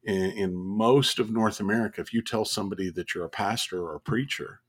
[0.05, 3.95] in, in, most of north america if you tell somebody that you're a pastor or
[3.95, 4.61] a preacher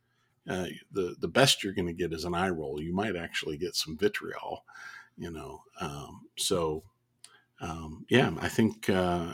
[0.49, 2.79] uh, the the best you're going to get is an eye roll.
[2.81, 4.63] You might actually get some vitriol
[5.17, 6.83] you know um, so
[7.61, 9.33] um, yeah, I think uh,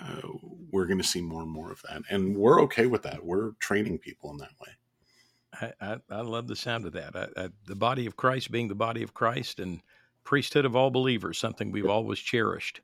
[0.71, 3.25] we're going to see more and more of that, and we're okay with that.
[3.25, 5.73] We're training people in that way.
[5.81, 7.15] I, I, I love the sound of that.
[7.15, 9.81] I, the body of Christ being the body of Christ and
[10.23, 11.91] priesthood of all believers, something we've yep.
[11.91, 12.81] always cherished.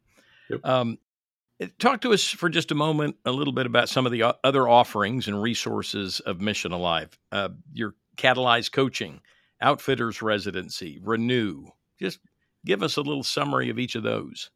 [0.49, 0.65] Yep.
[0.65, 0.97] Um,
[1.59, 4.35] eh, talk to us for just a moment, a little bit about some of the
[4.43, 7.17] other offerings and resources of Mission Alive.
[7.31, 9.21] Uh, your catalyzed coaching,
[9.61, 11.67] outfitters residency, renew.
[11.99, 12.19] Just
[12.65, 14.49] give us a little summary of each of those.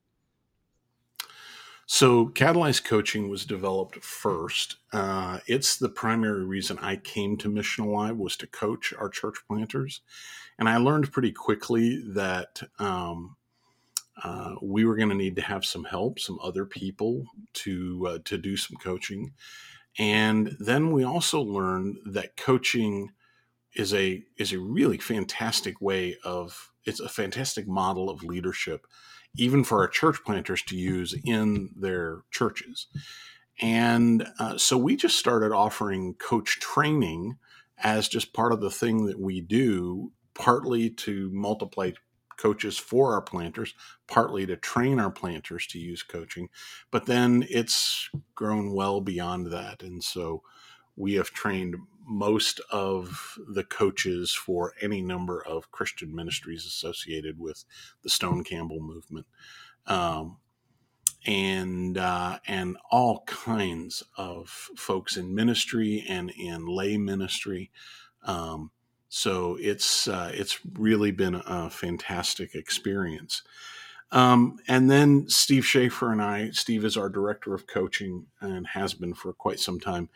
[1.93, 4.77] So, Catalyzed Coaching was developed first.
[4.93, 9.35] Uh, it's the primary reason I came to Mission Alive was to coach our church
[9.45, 9.99] planters,
[10.57, 13.35] and I learned pretty quickly that um,
[14.23, 17.25] uh, we were going to need to have some help, some other people
[17.55, 19.33] to uh, to do some coaching,
[19.99, 23.11] and then we also learned that coaching
[23.75, 28.87] is a is a really fantastic way of it's a fantastic model of leadership
[29.35, 32.87] even for our church planters to use in their churches.
[33.61, 37.37] And uh, so we just started offering coach training
[37.77, 41.91] as just part of the thing that we do, partly to multiply
[42.37, 43.75] coaches for our planters,
[44.07, 46.49] partly to train our planters to use coaching.
[46.89, 49.83] But then it's grown well beyond that.
[49.83, 50.41] And so
[50.95, 51.75] we have trained
[52.11, 57.63] most of the coaches for any number of Christian ministries associated with
[58.03, 59.25] the Stone Campbell movement.
[59.87, 60.37] Um,
[61.25, 67.71] and uh, and all kinds of folks in ministry and in lay ministry.
[68.25, 68.71] Um,
[69.07, 73.43] so it's uh, it's really been a fantastic experience.
[74.11, 78.93] Um, and then Steve Schaefer and I, Steve is our director of coaching and has
[78.93, 80.09] been for quite some time.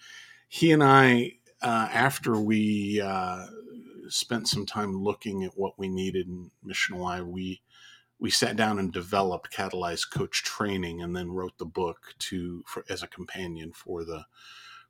[0.49, 3.45] He and I uh, after we uh,
[4.07, 7.61] spent some time looking at what we needed in Mission Alive, we
[8.17, 12.85] we sat down and developed catalyzed coach training, and then wrote the book to for,
[12.89, 14.25] as a companion for the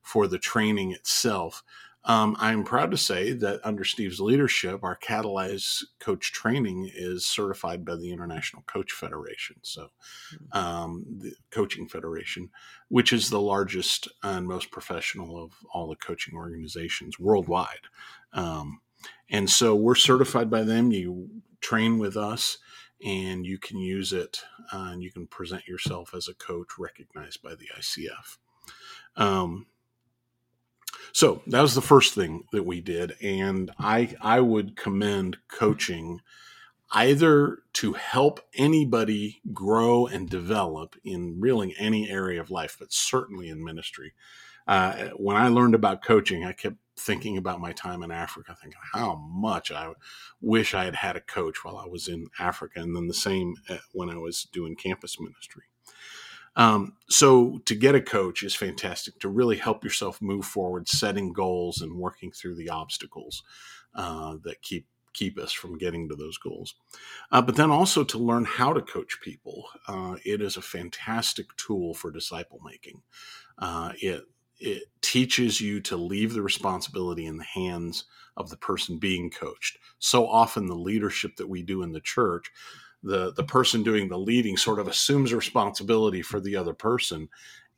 [0.02, 1.64] for the training itself.
[2.06, 7.84] Um, I'm proud to say that under Steve's leadership, our Catalyze Coach training is certified
[7.84, 9.90] by the International Coach Federation, so
[10.30, 10.58] hmm.
[10.58, 12.52] um, the Coaching Federation,
[12.90, 17.88] which is the largest and most professional of all the coaching organizations worldwide.
[18.34, 18.82] Um,
[19.30, 20.92] and so we're certified by them.
[20.92, 22.60] You train with us,
[23.04, 24.42] and you can use it,
[24.72, 28.38] uh, and you can present yourself as a coach recognized by the ICF.
[31.14, 36.22] So that was the first thing that we did, and I I would commend coaching.
[36.92, 43.50] either to help anybody grow and develop in really any area of life, but certainly
[43.50, 44.14] in ministry.
[44.68, 48.80] Uh, when I learned about coaching, I kept thinking about my time in Africa, thinking
[48.94, 49.92] how much I
[50.42, 53.56] wish I had had a coach while I was in Africa, and then the same
[53.70, 55.64] uh, when I was doing campus ministry.
[56.56, 61.34] Um, so to get a coach is fantastic to really help yourself move forward, setting
[61.34, 63.44] goals and working through the obstacles
[63.96, 66.76] uh, that keep keep us from getting to those goals.
[67.32, 69.66] Uh, but then also to learn how to coach people.
[69.88, 73.02] Uh, it is a fantastic tool for disciple making.
[73.58, 74.24] Uh, it
[74.60, 78.06] it teaches you to leave the responsibility in the hands
[78.38, 79.78] of the person being coached.
[80.00, 82.52] So often, the leadership that we do in the church,
[83.06, 87.30] the the person doing the leading sort of assumes responsibility for the other person,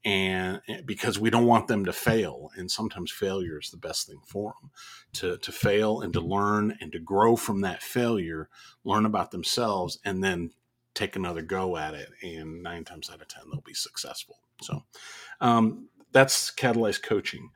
[0.04, 4.20] and because we don't want them to fail, and sometimes failure is the best thing
[4.26, 4.72] for them
[5.14, 8.50] to to fail and to learn and to grow from that failure,
[8.84, 10.52] learn about themselves, and then
[10.94, 12.10] take another go at it.
[12.24, 14.40] And nine times out of ten, they'll be successful.
[14.62, 14.84] So.
[15.40, 17.52] Um, that's catalyzed coaching.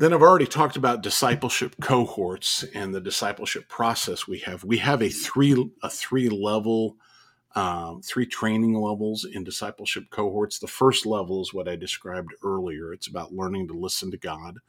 [0.00, 4.64] Then I've already talked about discipleship cohorts and the discipleship process we have.
[4.64, 6.96] We have a three a three level,
[7.54, 10.58] um, three training levels in discipleship cohorts.
[10.58, 12.94] The first level is what I described earlier.
[12.94, 14.60] It's about learning to listen to God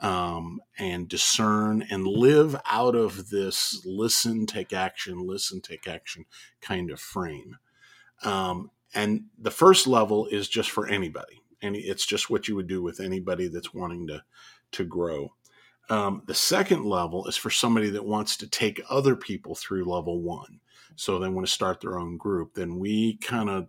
[0.00, 6.24] um, and discern and live out of this listen, take action, listen, take action
[6.62, 7.58] kind of frame.
[8.24, 12.66] Um, and the first level is just for anybody any it's just what you would
[12.66, 14.22] do with anybody that's wanting to
[14.72, 15.34] to grow.
[15.88, 20.20] Um, the second level is for somebody that wants to take other people through level
[20.20, 20.60] one.
[20.96, 22.54] So they want to start their own group.
[22.54, 23.68] Then we kind of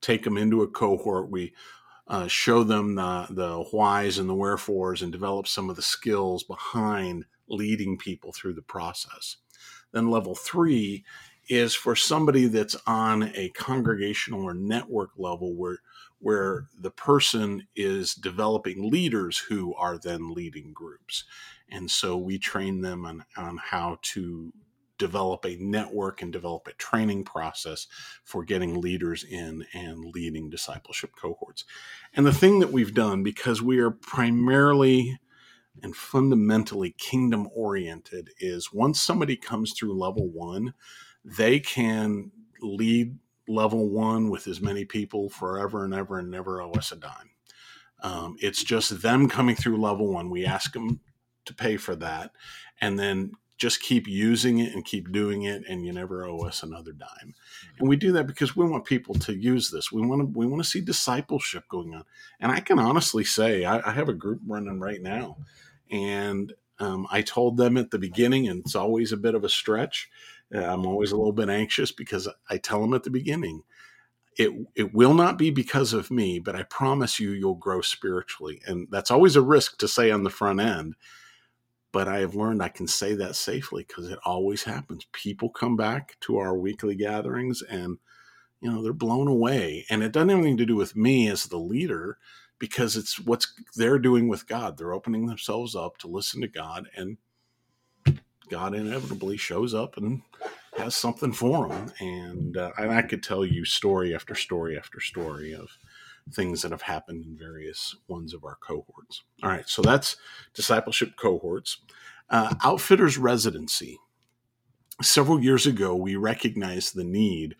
[0.00, 1.30] take them into a cohort.
[1.30, 1.54] We
[2.06, 6.42] uh, show them the, the whys and the wherefores and develop some of the skills
[6.42, 9.36] behind leading people through the process.
[9.92, 11.04] Then level three
[11.48, 15.78] is for somebody that's on a congregational or network level where
[16.20, 21.24] where the person is developing leaders who are then leading groups.
[21.70, 24.52] And so we train them on, on how to
[24.98, 27.86] develop a network and develop a training process
[28.24, 31.64] for getting leaders in and leading discipleship cohorts.
[32.14, 35.18] And the thing that we've done, because we are primarily
[35.82, 40.74] and fundamentally kingdom oriented, is once somebody comes through level one,
[41.24, 43.16] they can lead
[43.48, 47.30] level one with as many people forever and ever and never owe us a dime.
[48.02, 50.30] Um, it's just them coming through level one.
[50.30, 51.00] We ask them
[51.46, 52.30] to pay for that
[52.80, 56.62] and then just keep using it and keep doing it and you never owe us
[56.62, 57.34] another dime
[57.78, 60.46] and we do that because we want people to use this we want to we
[60.46, 62.04] want to see discipleship going on
[62.38, 65.38] and i can honestly say i, I have a group running right now
[65.90, 69.48] and um, i told them at the beginning and it's always a bit of a
[69.48, 70.08] stretch
[70.54, 73.62] Uh, I'm always a little bit anxious because I tell them at the beginning,
[74.36, 78.62] it it will not be because of me, but I promise you you'll grow spiritually.
[78.66, 80.94] And that's always a risk to say on the front end.
[81.92, 85.06] But I have learned I can say that safely because it always happens.
[85.12, 87.98] People come back to our weekly gatherings and
[88.60, 89.86] you know they're blown away.
[89.90, 92.18] And it doesn't have anything to do with me as the leader
[92.58, 94.76] because it's what's they're doing with God.
[94.78, 97.18] They're opening themselves up to listen to God and
[98.48, 100.22] God inevitably shows up and
[100.76, 101.92] has something for them.
[102.00, 105.78] And, uh, and I could tell you story after story after story of
[106.32, 109.24] things that have happened in various ones of our cohorts.
[109.42, 110.16] All right, so that's
[110.54, 111.78] discipleship cohorts.
[112.30, 113.98] Uh, outfitters residency.
[115.00, 117.56] Several years ago, we recognized the need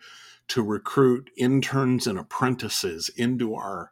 [0.49, 3.91] to recruit interns and apprentices into our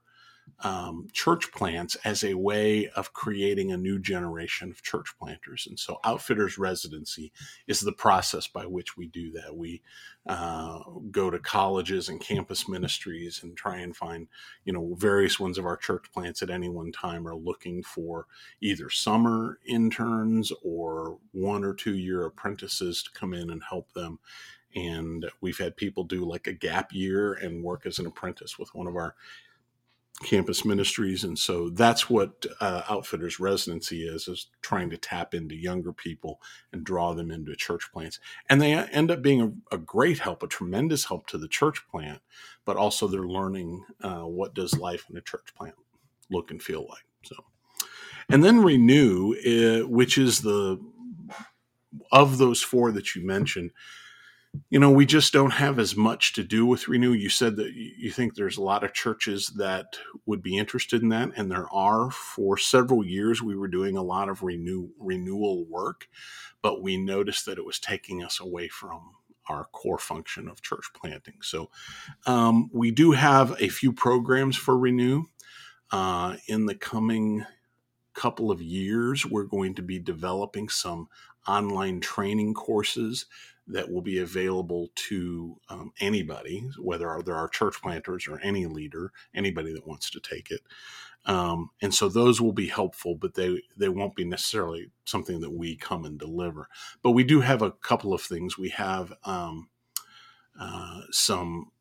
[0.63, 5.67] um, church plants as a way of creating a new generation of church planters.
[5.69, 7.31] And so, outfitters residency
[7.67, 9.55] is the process by which we do that.
[9.55, 9.83] We
[10.25, 10.79] uh,
[11.11, 14.27] go to colleges and campus ministries and try and find,
[14.65, 18.25] you know, various ones of our church plants at any one time are looking for
[18.59, 24.19] either summer interns or one or two year apprentices to come in and help them
[24.75, 28.73] and we've had people do like a gap year and work as an apprentice with
[28.75, 29.15] one of our
[30.23, 35.55] campus ministries and so that's what uh, outfitters residency is is trying to tap into
[35.55, 36.41] younger people
[36.73, 38.19] and draw them into church plants.
[38.49, 39.41] And they end up being
[39.71, 42.21] a, a great help a tremendous help to the church plant
[42.65, 45.75] but also they're learning uh, what does life in a church plant
[46.29, 47.35] look and feel like so.
[48.29, 50.79] And then renew uh, which is the
[52.11, 53.71] of those four that you mentioned
[54.69, 57.13] you know, we just don't have as much to do with Renew.
[57.13, 61.09] You said that you think there's a lot of churches that would be interested in
[61.09, 62.11] that, and there are.
[62.11, 66.07] For several years, we were doing a lot of renew renewal work,
[66.61, 69.11] but we noticed that it was taking us away from
[69.49, 71.37] our core function of church planting.
[71.41, 71.69] So
[72.25, 75.25] um, we do have a few programs for Renew.
[75.89, 77.45] Uh, in the coming
[78.13, 81.07] couple of years, we're going to be developing some
[81.47, 83.25] online training courses
[83.67, 89.11] that will be available to um, anybody, whether there are church planters or any leader,
[89.33, 90.61] anybody that wants to take it.
[91.25, 95.51] Um, and so those will be helpful, but they they won't be necessarily something that
[95.51, 96.69] we come and deliver.
[97.03, 98.57] But we do have a couple of things.
[98.57, 99.69] We have um,
[100.59, 101.71] uh, some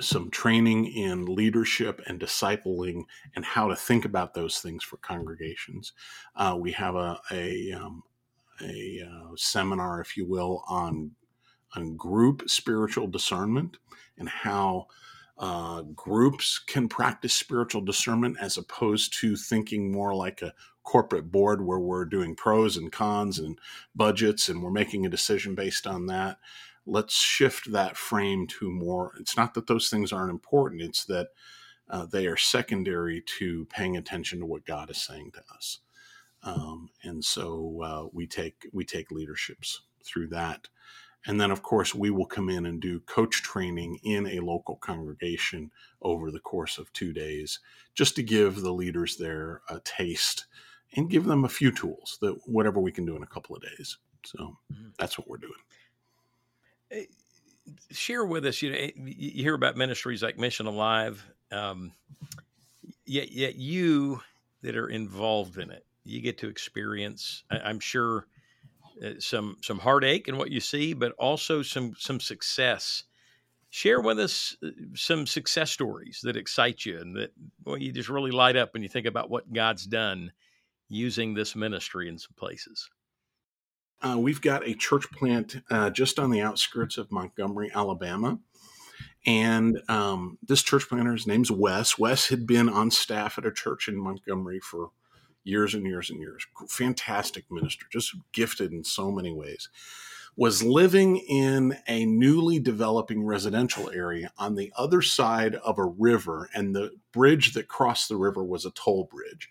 [0.00, 5.92] some training in leadership and discipling and how to think about those things for congregations.
[6.34, 8.02] Uh, we have a a, um,
[8.62, 11.12] a uh, seminar, if you will, on
[11.76, 13.76] on group spiritual discernment
[14.18, 14.86] and how
[15.38, 21.64] uh, groups can practice spiritual discernment as opposed to thinking more like a corporate board
[21.64, 23.58] where we're doing pros and cons and
[23.94, 26.38] budgets and we're making a decision based on that.
[26.86, 29.12] Let's shift that frame to more.
[29.20, 31.28] It's not that those things aren't important, it's that
[31.90, 35.80] uh, they are secondary to paying attention to what God is saying to us.
[36.42, 40.68] Um, and so uh, we take we take leaderships through that
[41.26, 44.76] and then, of course, we will come in and do coach training in a local
[44.76, 47.58] congregation over the course of two days,
[47.94, 50.46] just to give the leaders there a taste
[50.94, 53.62] and give them a few tools that whatever we can do in a couple of
[53.62, 53.98] days.
[54.24, 54.88] So mm-hmm.
[54.98, 55.52] that's what we're doing.
[56.92, 57.04] Eh,
[57.90, 61.92] share with us, you know, you hear about ministries like Mission Alive, um,
[63.04, 64.20] yet, yet you
[64.62, 68.35] that are involved in it, you get to experience, I'm sure uh,
[69.18, 73.04] some some heartache in what you see, but also some some success.
[73.70, 77.32] Share with us uh, some success stories that excite you and that
[77.64, 80.32] well, you just really light up when you think about what God's done
[80.88, 82.88] using this ministry in some places.
[84.02, 88.38] Uh, we've got a church plant uh, just on the outskirts of Montgomery, Alabama.
[89.26, 91.98] And um, this church planter's name's Wes.
[91.98, 94.90] Wes had been on staff at a church in Montgomery for
[95.46, 96.46] years and years and years.
[96.68, 99.68] Fantastic minister, just gifted in so many ways.
[100.36, 106.50] Was living in a newly developing residential area on the other side of a river,
[106.54, 109.48] and the bridge that crossed the river was a toll bridge,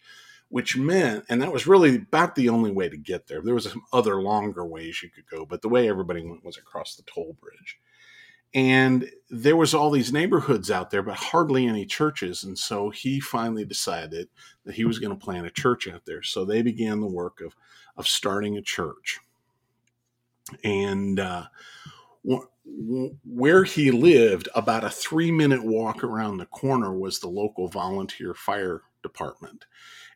[0.50, 3.41] which meant, and that was really about the only way to get there.
[3.41, 6.58] There was some other longer ways you could go, but the way everybody went was
[6.58, 7.80] across the toll bridge
[8.56, 12.45] and there was all these neighborhoods out there but hardly any churches.
[12.45, 14.30] And so he finally decided
[14.64, 16.24] that he was going to plant a church out there.
[16.24, 17.56] So they began the work of
[17.97, 19.20] of starting a church.
[20.64, 21.45] And uh,
[23.26, 28.34] where he lived about a three minute walk around the corner was the local volunteer
[28.34, 29.66] fire department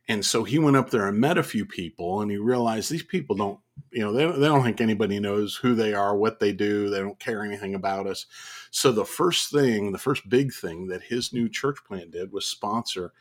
[0.09, 3.03] and so he went up there and met a few people and he realized these
[3.03, 3.59] people don't
[3.91, 6.99] you know they, they don't think anybody knows who they are what they do they
[6.99, 8.25] don't care anything about us.
[8.71, 12.45] So the first thing the first big thing that his new church plant did was
[12.45, 13.13] sponsor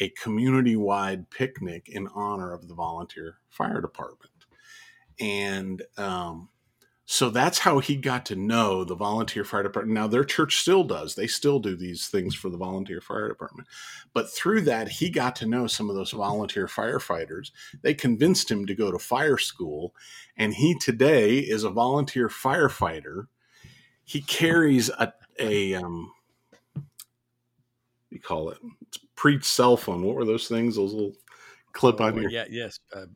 [0.00, 4.32] a community-wide picnic in honor of the volunteer fire department.
[5.20, 6.48] And um,
[7.06, 9.94] so that's how he got to know the volunteer fire department.
[9.94, 13.68] Now, their church still does, they still do these things for the volunteer fire department.
[14.14, 17.50] But through that, he got to know some of those volunteer firefighters.
[17.82, 19.94] They convinced him to go to fire school,
[20.36, 23.26] and he today is a volunteer firefighter.
[24.04, 26.10] He carries a, a um,
[28.14, 28.58] you call it?
[28.88, 30.02] It's pre cell phone.
[30.02, 30.76] What were those things?
[30.76, 31.16] Those little
[31.72, 33.06] clip on oh, your yeah yes uh,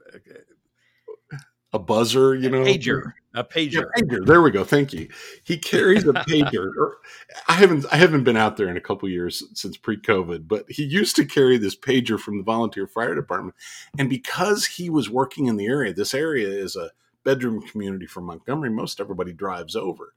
[1.72, 3.72] a buzzer, you know, pager, a pager.
[3.72, 4.26] Yeah, pager.
[4.26, 4.64] There we go.
[4.64, 5.08] Thank you.
[5.44, 6.66] He carries a pager.
[6.76, 6.98] Er,
[7.46, 10.84] I haven't I haven't been out there in a couple years since pre-COVID, but he
[10.84, 13.54] used to carry this pager from the volunteer fire department,
[13.98, 16.90] and because he was working in the area, this area is a
[17.24, 18.70] bedroom community for Montgomery.
[18.70, 20.14] Most everybody drives over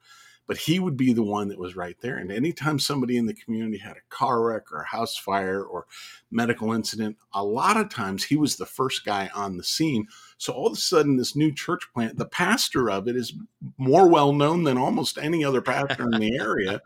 [0.47, 2.17] but he would be the one that was right there.
[2.17, 5.85] And anytime somebody in the community had a car wreck or a house fire or
[6.29, 10.07] medical incident, a lot of times he was the first guy on the scene.
[10.37, 13.33] So all of a sudden, this new church plant, the pastor of it is
[13.77, 16.81] more well known than almost any other pastor in the area.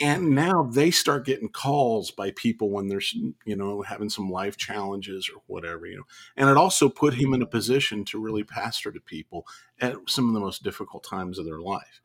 [0.00, 3.02] And now they start getting calls by people when they're,
[3.44, 6.06] you know, having some life challenges or whatever, you know.
[6.36, 9.46] And it also put him in a position to really pastor to people
[9.80, 12.00] at some of the most difficult times of their life.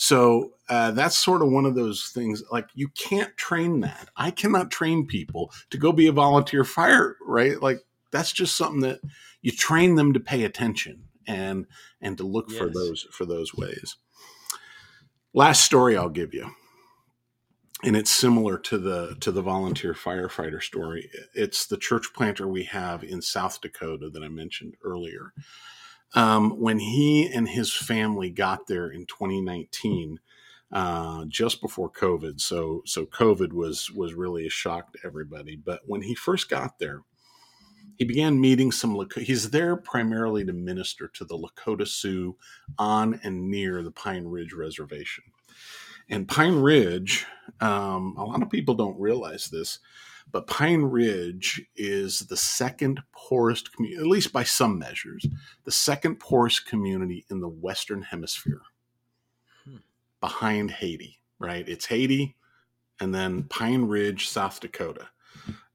[0.00, 2.42] So uh, that's sort of one of those things.
[2.50, 4.08] Like you can't train that.
[4.16, 7.18] I cannot train people to go be a volunteer fire.
[7.22, 7.60] Right?
[7.60, 7.80] Like
[8.10, 9.00] that's just something that
[9.42, 11.66] you train them to pay attention and
[12.00, 12.58] and to look yes.
[12.58, 13.98] for those for those ways.
[15.34, 16.50] Last story I'll give you
[17.84, 22.64] and it's similar to the to the volunteer firefighter story it's the church planter we
[22.64, 25.32] have in south dakota that i mentioned earlier
[26.14, 30.18] um, when he and his family got there in 2019,
[30.72, 32.40] uh, just before COVID.
[32.40, 35.56] So so COVID was was really a shock to everybody.
[35.56, 37.02] But when he first got there,
[37.96, 38.94] he began meeting some.
[38.94, 39.22] Lakota.
[39.22, 42.36] He's there primarily to minister to the Lakota Sioux
[42.78, 45.24] on and near the Pine Ridge Reservation.
[46.08, 47.24] And Pine Ridge,
[47.60, 49.78] um, a lot of people don't realize this,
[50.32, 55.26] but Pine Ridge is the second poorest community, at least by some measures,
[55.64, 58.62] the second poorest community in the Western Hemisphere
[59.64, 59.76] hmm.
[60.20, 61.68] behind Haiti, right?
[61.68, 62.36] It's Haiti
[63.00, 65.08] and then Pine Ridge, South Dakota.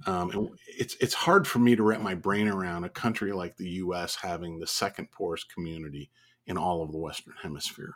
[0.06, 3.58] Um, and it's it's hard for me to wrap my brain around a country like
[3.58, 4.16] the U.S.
[4.16, 6.12] having the second poorest community
[6.46, 7.96] in all of the Western Hemisphere.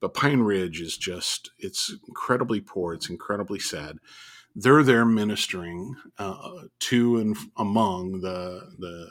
[0.00, 2.92] But Pine Ridge is just it's incredibly poor.
[2.92, 3.98] It's incredibly sad
[4.56, 9.10] they're there ministering uh, to and among the the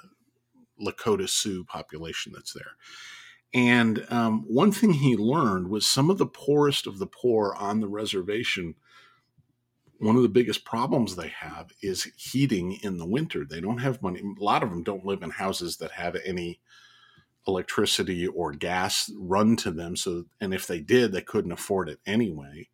[0.84, 2.74] Lakota Sioux population that's there.
[3.54, 7.80] And um, one thing he learned was some of the poorest of the poor on
[7.80, 8.76] the reservation.
[10.00, 13.46] One of the biggest problems they have is heating in the winter.
[13.46, 14.20] They don't have money.
[14.20, 16.60] A lot of them don't live in houses that have any
[17.48, 19.96] electricity or gas run to them.
[19.96, 22.68] So, and if they did, they couldn't afford it anyway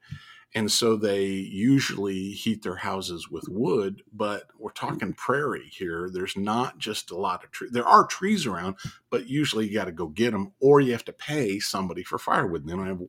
[0.54, 6.10] and so they usually heat their houses with wood but we're talking prairie here.
[6.12, 8.76] There's not just a lot of trees there are trees around
[9.10, 12.18] but usually you got to go get them or you have to pay somebody for
[12.18, 12.62] firewood.
[12.62, 13.08] And they don't have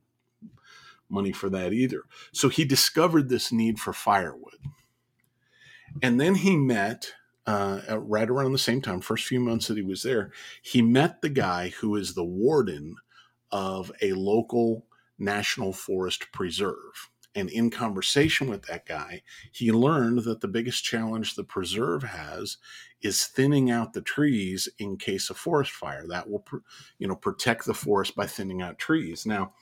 [1.08, 2.02] money for that either.
[2.32, 4.58] So he discovered this need for firewood.
[6.02, 7.12] And then he met
[7.46, 10.30] uh, right around the same time first few months that he was there
[10.62, 12.94] he met the guy who is the warden
[13.50, 14.86] of a local
[15.18, 19.22] national forest preserve and in conversation with that guy,
[19.52, 22.58] he learned that the biggest challenge the preserve has
[23.00, 26.06] is thinning out the trees in case of forest fire.
[26.06, 26.44] That will,
[26.98, 29.24] you know, protect the forest by thinning out trees.
[29.26, 29.52] Now,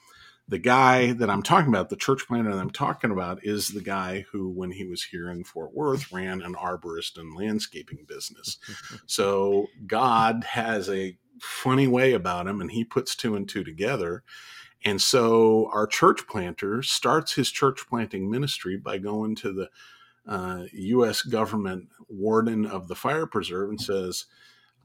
[0.48, 3.80] the guy that I'm talking about, the church planter that I'm talking about, is the
[3.80, 8.58] guy who, when he was here in Fort Worth, ran an arborist and landscaping business.
[9.06, 14.24] so God has a funny way about him, and he puts two and two together.
[14.84, 19.70] And so our church planter starts his church planting ministry by going to the
[20.26, 21.22] uh, U.S.
[21.22, 24.26] government warden of the fire preserve and says,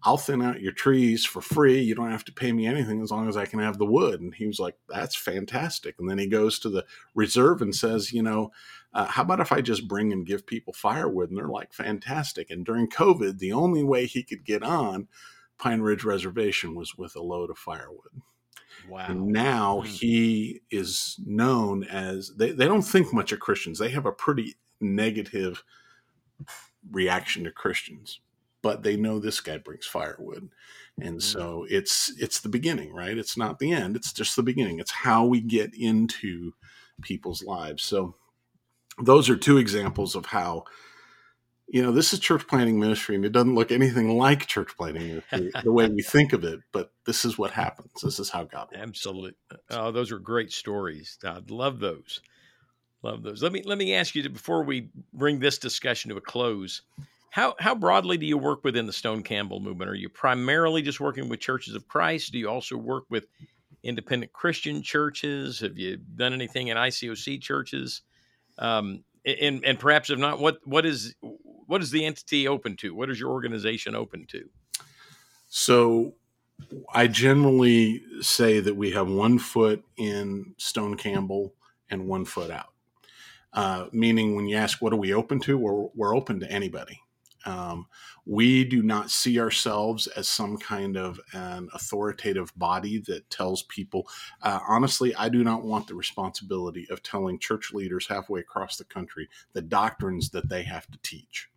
[0.03, 1.81] I'll thin out your trees for free.
[1.81, 4.21] You don't have to pay me anything as long as I can have the wood.
[4.21, 5.95] And he was like, That's fantastic.
[5.97, 6.85] And then he goes to the
[7.15, 8.51] reserve and says, You know,
[8.93, 11.29] uh, how about if I just bring and give people firewood?
[11.29, 12.51] And they're like, Fantastic.
[12.51, 15.07] And during COVID, the only way he could get on
[15.57, 18.21] Pine Ridge Reservation was with a load of firewood.
[18.89, 19.05] Wow.
[19.07, 19.87] And now mm.
[19.87, 23.79] he is known as, they, they don't think much of Christians.
[23.79, 25.63] They have a pretty negative
[26.91, 28.19] reaction to Christians,
[28.61, 30.49] but they know this guy brings firewood.
[31.01, 31.21] And mm.
[31.21, 33.17] so it's it's the beginning, right?
[33.17, 33.95] It's not the end.
[33.95, 34.79] It's just the beginning.
[34.79, 36.53] It's how we get into
[37.01, 37.83] people's lives.
[37.83, 38.15] So
[39.01, 40.63] those are two examples of how
[41.67, 45.21] you know, this is church planting ministry, and it doesn't look anything like church planting
[45.31, 46.59] the way we think of it.
[46.71, 48.01] But this is what happens.
[48.03, 48.77] This is how God works.
[48.81, 49.33] Absolutely.
[49.71, 51.17] Oh, those are great stories.
[51.23, 52.21] I love those.
[53.01, 53.41] Love those.
[53.41, 56.81] Let me let me ask you to, before we bring this discussion to a close.
[57.31, 59.89] How how broadly do you work within the Stone Campbell movement?
[59.89, 62.31] Are you primarily just working with churches of Christ?
[62.31, 63.27] Do you also work with
[63.83, 65.59] independent Christian churches?
[65.59, 68.01] Have you done anything in ICOC churches?
[68.57, 71.15] Um, and and perhaps if not, what what is
[71.67, 72.93] what is the entity open to?
[72.93, 74.49] What is your organization open to?
[75.49, 76.13] So
[76.93, 81.53] I generally say that we have one foot in Stone Campbell
[81.89, 82.73] and one foot out.
[83.53, 86.99] Uh, meaning, when you ask what are we open to, we're, we're open to anybody.
[87.45, 87.87] Um,
[88.25, 94.07] we do not see ourselves as some kind of an authoritative body that tells people.
[94.41, 98.85] Uh, honestly, I do not want the responsibility of telling church leaders halfway across the
[98.85, 101.49] country the doctrines that they have to teach.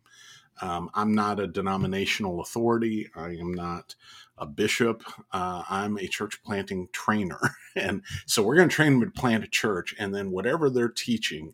[0.61, 3.09] Um, I'm not a denominational authority.
[3.15, 3.95] I am not
[4.37, 5.03] a bishop.
[5.31, 7.39] Uh, I'm a church planting trainer.
[7.75, 10.89] And so we're going to train them to plant a church, and then whatever they're
[10.89, 11.53] teaching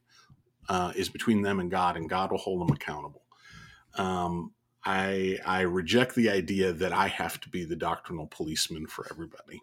[0.70, 3.26] uh, is between them and God, and God will hold them accountable.
[3.96, 4.54] Um,
[4.86, 9.62] I, I reject the idea that I have to be the doctrinal policeman for everybody.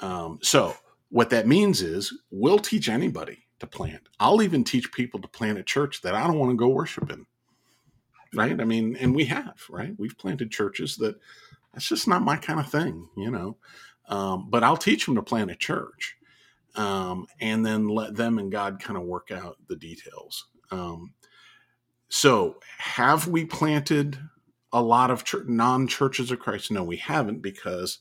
[0.00, 0.76] Um, so,
[1.08, 4.08] what that means is we'll teach anybody to plant.
[4.20, 7.10] I'll even teach people to plant a church that I don't want to go worship
[7.10, 7.26] in
[8.34, 8.60] right?
[8.60, 9.94] I mean, and we have, right?
[9.98, 11.16] We've planted churches that
[11.72, 13.56] that's just not my kind of thing, you know.
[14.08, 16.16] Um, but I'll teach them to plant a church,
[16.74, 20.46] um, and then let them and God kind of work out the details.
[20.70, 21.14] Um,
[22.08, 24.18] so, have we planted
[24.72, 26.72] a lot of church, non churches of Christ?
[26.72, 28.00] No, we haven't because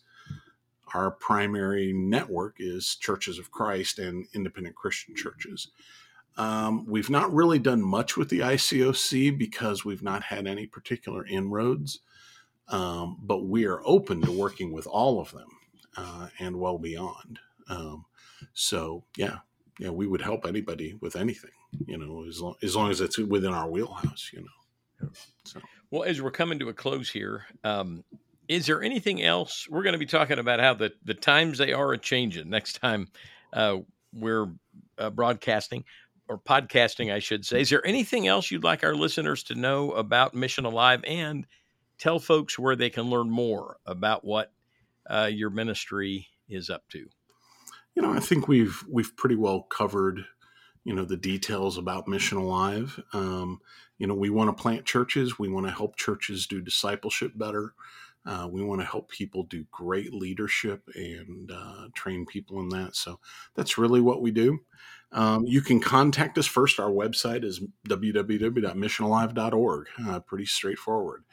[0.93, 5.71] our primary network is Churches of Christ and independent Christian churches.
[6.39, 11.25] Um, we've not really done much with the ICOC because we've not had any particular
[11.25, 11.99] inroads,
[12.69, 15.49] um, but we are open to working with all of them
[15.97, 17.39] uh, and well beyond.
[17.67, 18.05] Um,
[18.53, 19.39] so, yeah,
[19.79, 21.51] yeah, we would help anybody with anything,
[21.85, 25.09] you know, as long as, long as it's within our wheelhouse, you know.
[25.43, 25.59] So.
[25.91, 28.05] Well, as we're coming to a close here, um,
[28.47, 31.73] is there anything else we're going to be talking about how the, the times they
[31.73, 33.09] are a changing next time
[33.51, 33.77] uh,
[34.13, 34.47] we're
[34.97, 35.83] uh, broadcasting
[36.29, 37.61] or podcasting, I should say.
[37.61, 41.47] Is there anything else you'd like our listeners to know about Mission Alive and
[41.97, 44.53] tell folks where they can learn more about what
[45.09, 47.09] uh, your ministry is up to?
[47.95, 50.23] You know, I think we've we've pretty well covered,
[50.85, 53.01] you know, the details about Mission Alive.
[53.11, 53.59] Um,
[53.97, 55.39] you know, we want to plant churches.
[55.39, 57.73] We want to help churches do discipleship better.
[58.25, 62.95] Uh, we want to help people do great leadership and uh, train people in that.
[62.95, 63.19] So
[63.55, 64.59] that's really what we do.
[65.11, 66.79] Um, you can contact us first.
[66.79, 69.87] Our website is www.missionalive.org.
[70.07, 71.23] Uh, pretty straightforward.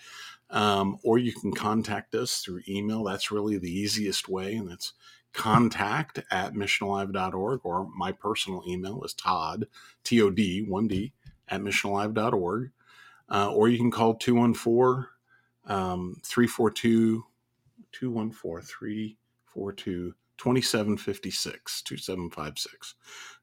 [0.48, 3.04] Um, or you can contact us through email.
[3.04, 4.92] That's really the easiest way, and that's
[5.32, 7.60] contact at missionalive.org.
[7.64, 9.66] Or my personal email is Todd,
[10.04, 11.12] T O D, 1D,
[11.48, 12.70] at missionalive.org.
[13.28, 15.08] Uh, or you can call 214
[15.66, 17.24] um, 342
[17.92, 22.94] 214 342 2756 2756.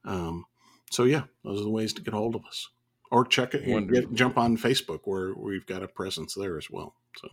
[0.06, 0.46] Um,
[0.92, 2.70] so, yeah, those are the ways to get hold of us.
[3.12, 6.96] Or check it, get, jump on Facebook where we've got a presence there as well.
[7.18, 7.30] So,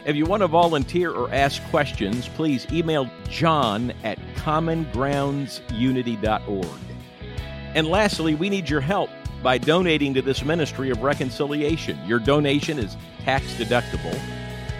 [0.06, 6.80] If you want to volunteer or ask questions, please email john at commongroundsunity.org.
[7.74, 9.10] And lastly, we need your help
[9.42, 11.98] by donating to this ministry of reconciliation.
[12.06, 14.18] Your donation is tax deductible.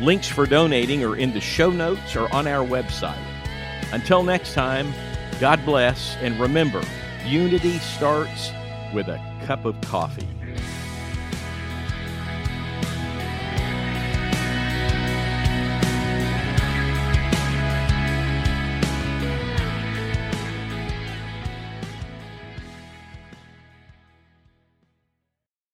[0.01, 3.23] Links for donating are in the show notes or on our website.
[3.93, 4.93] Until next time,
[5.41, 6.83] God bless, and remember,
[7.27, 8.51] unity starts
[8.95, 10.30] with a cup of coffee.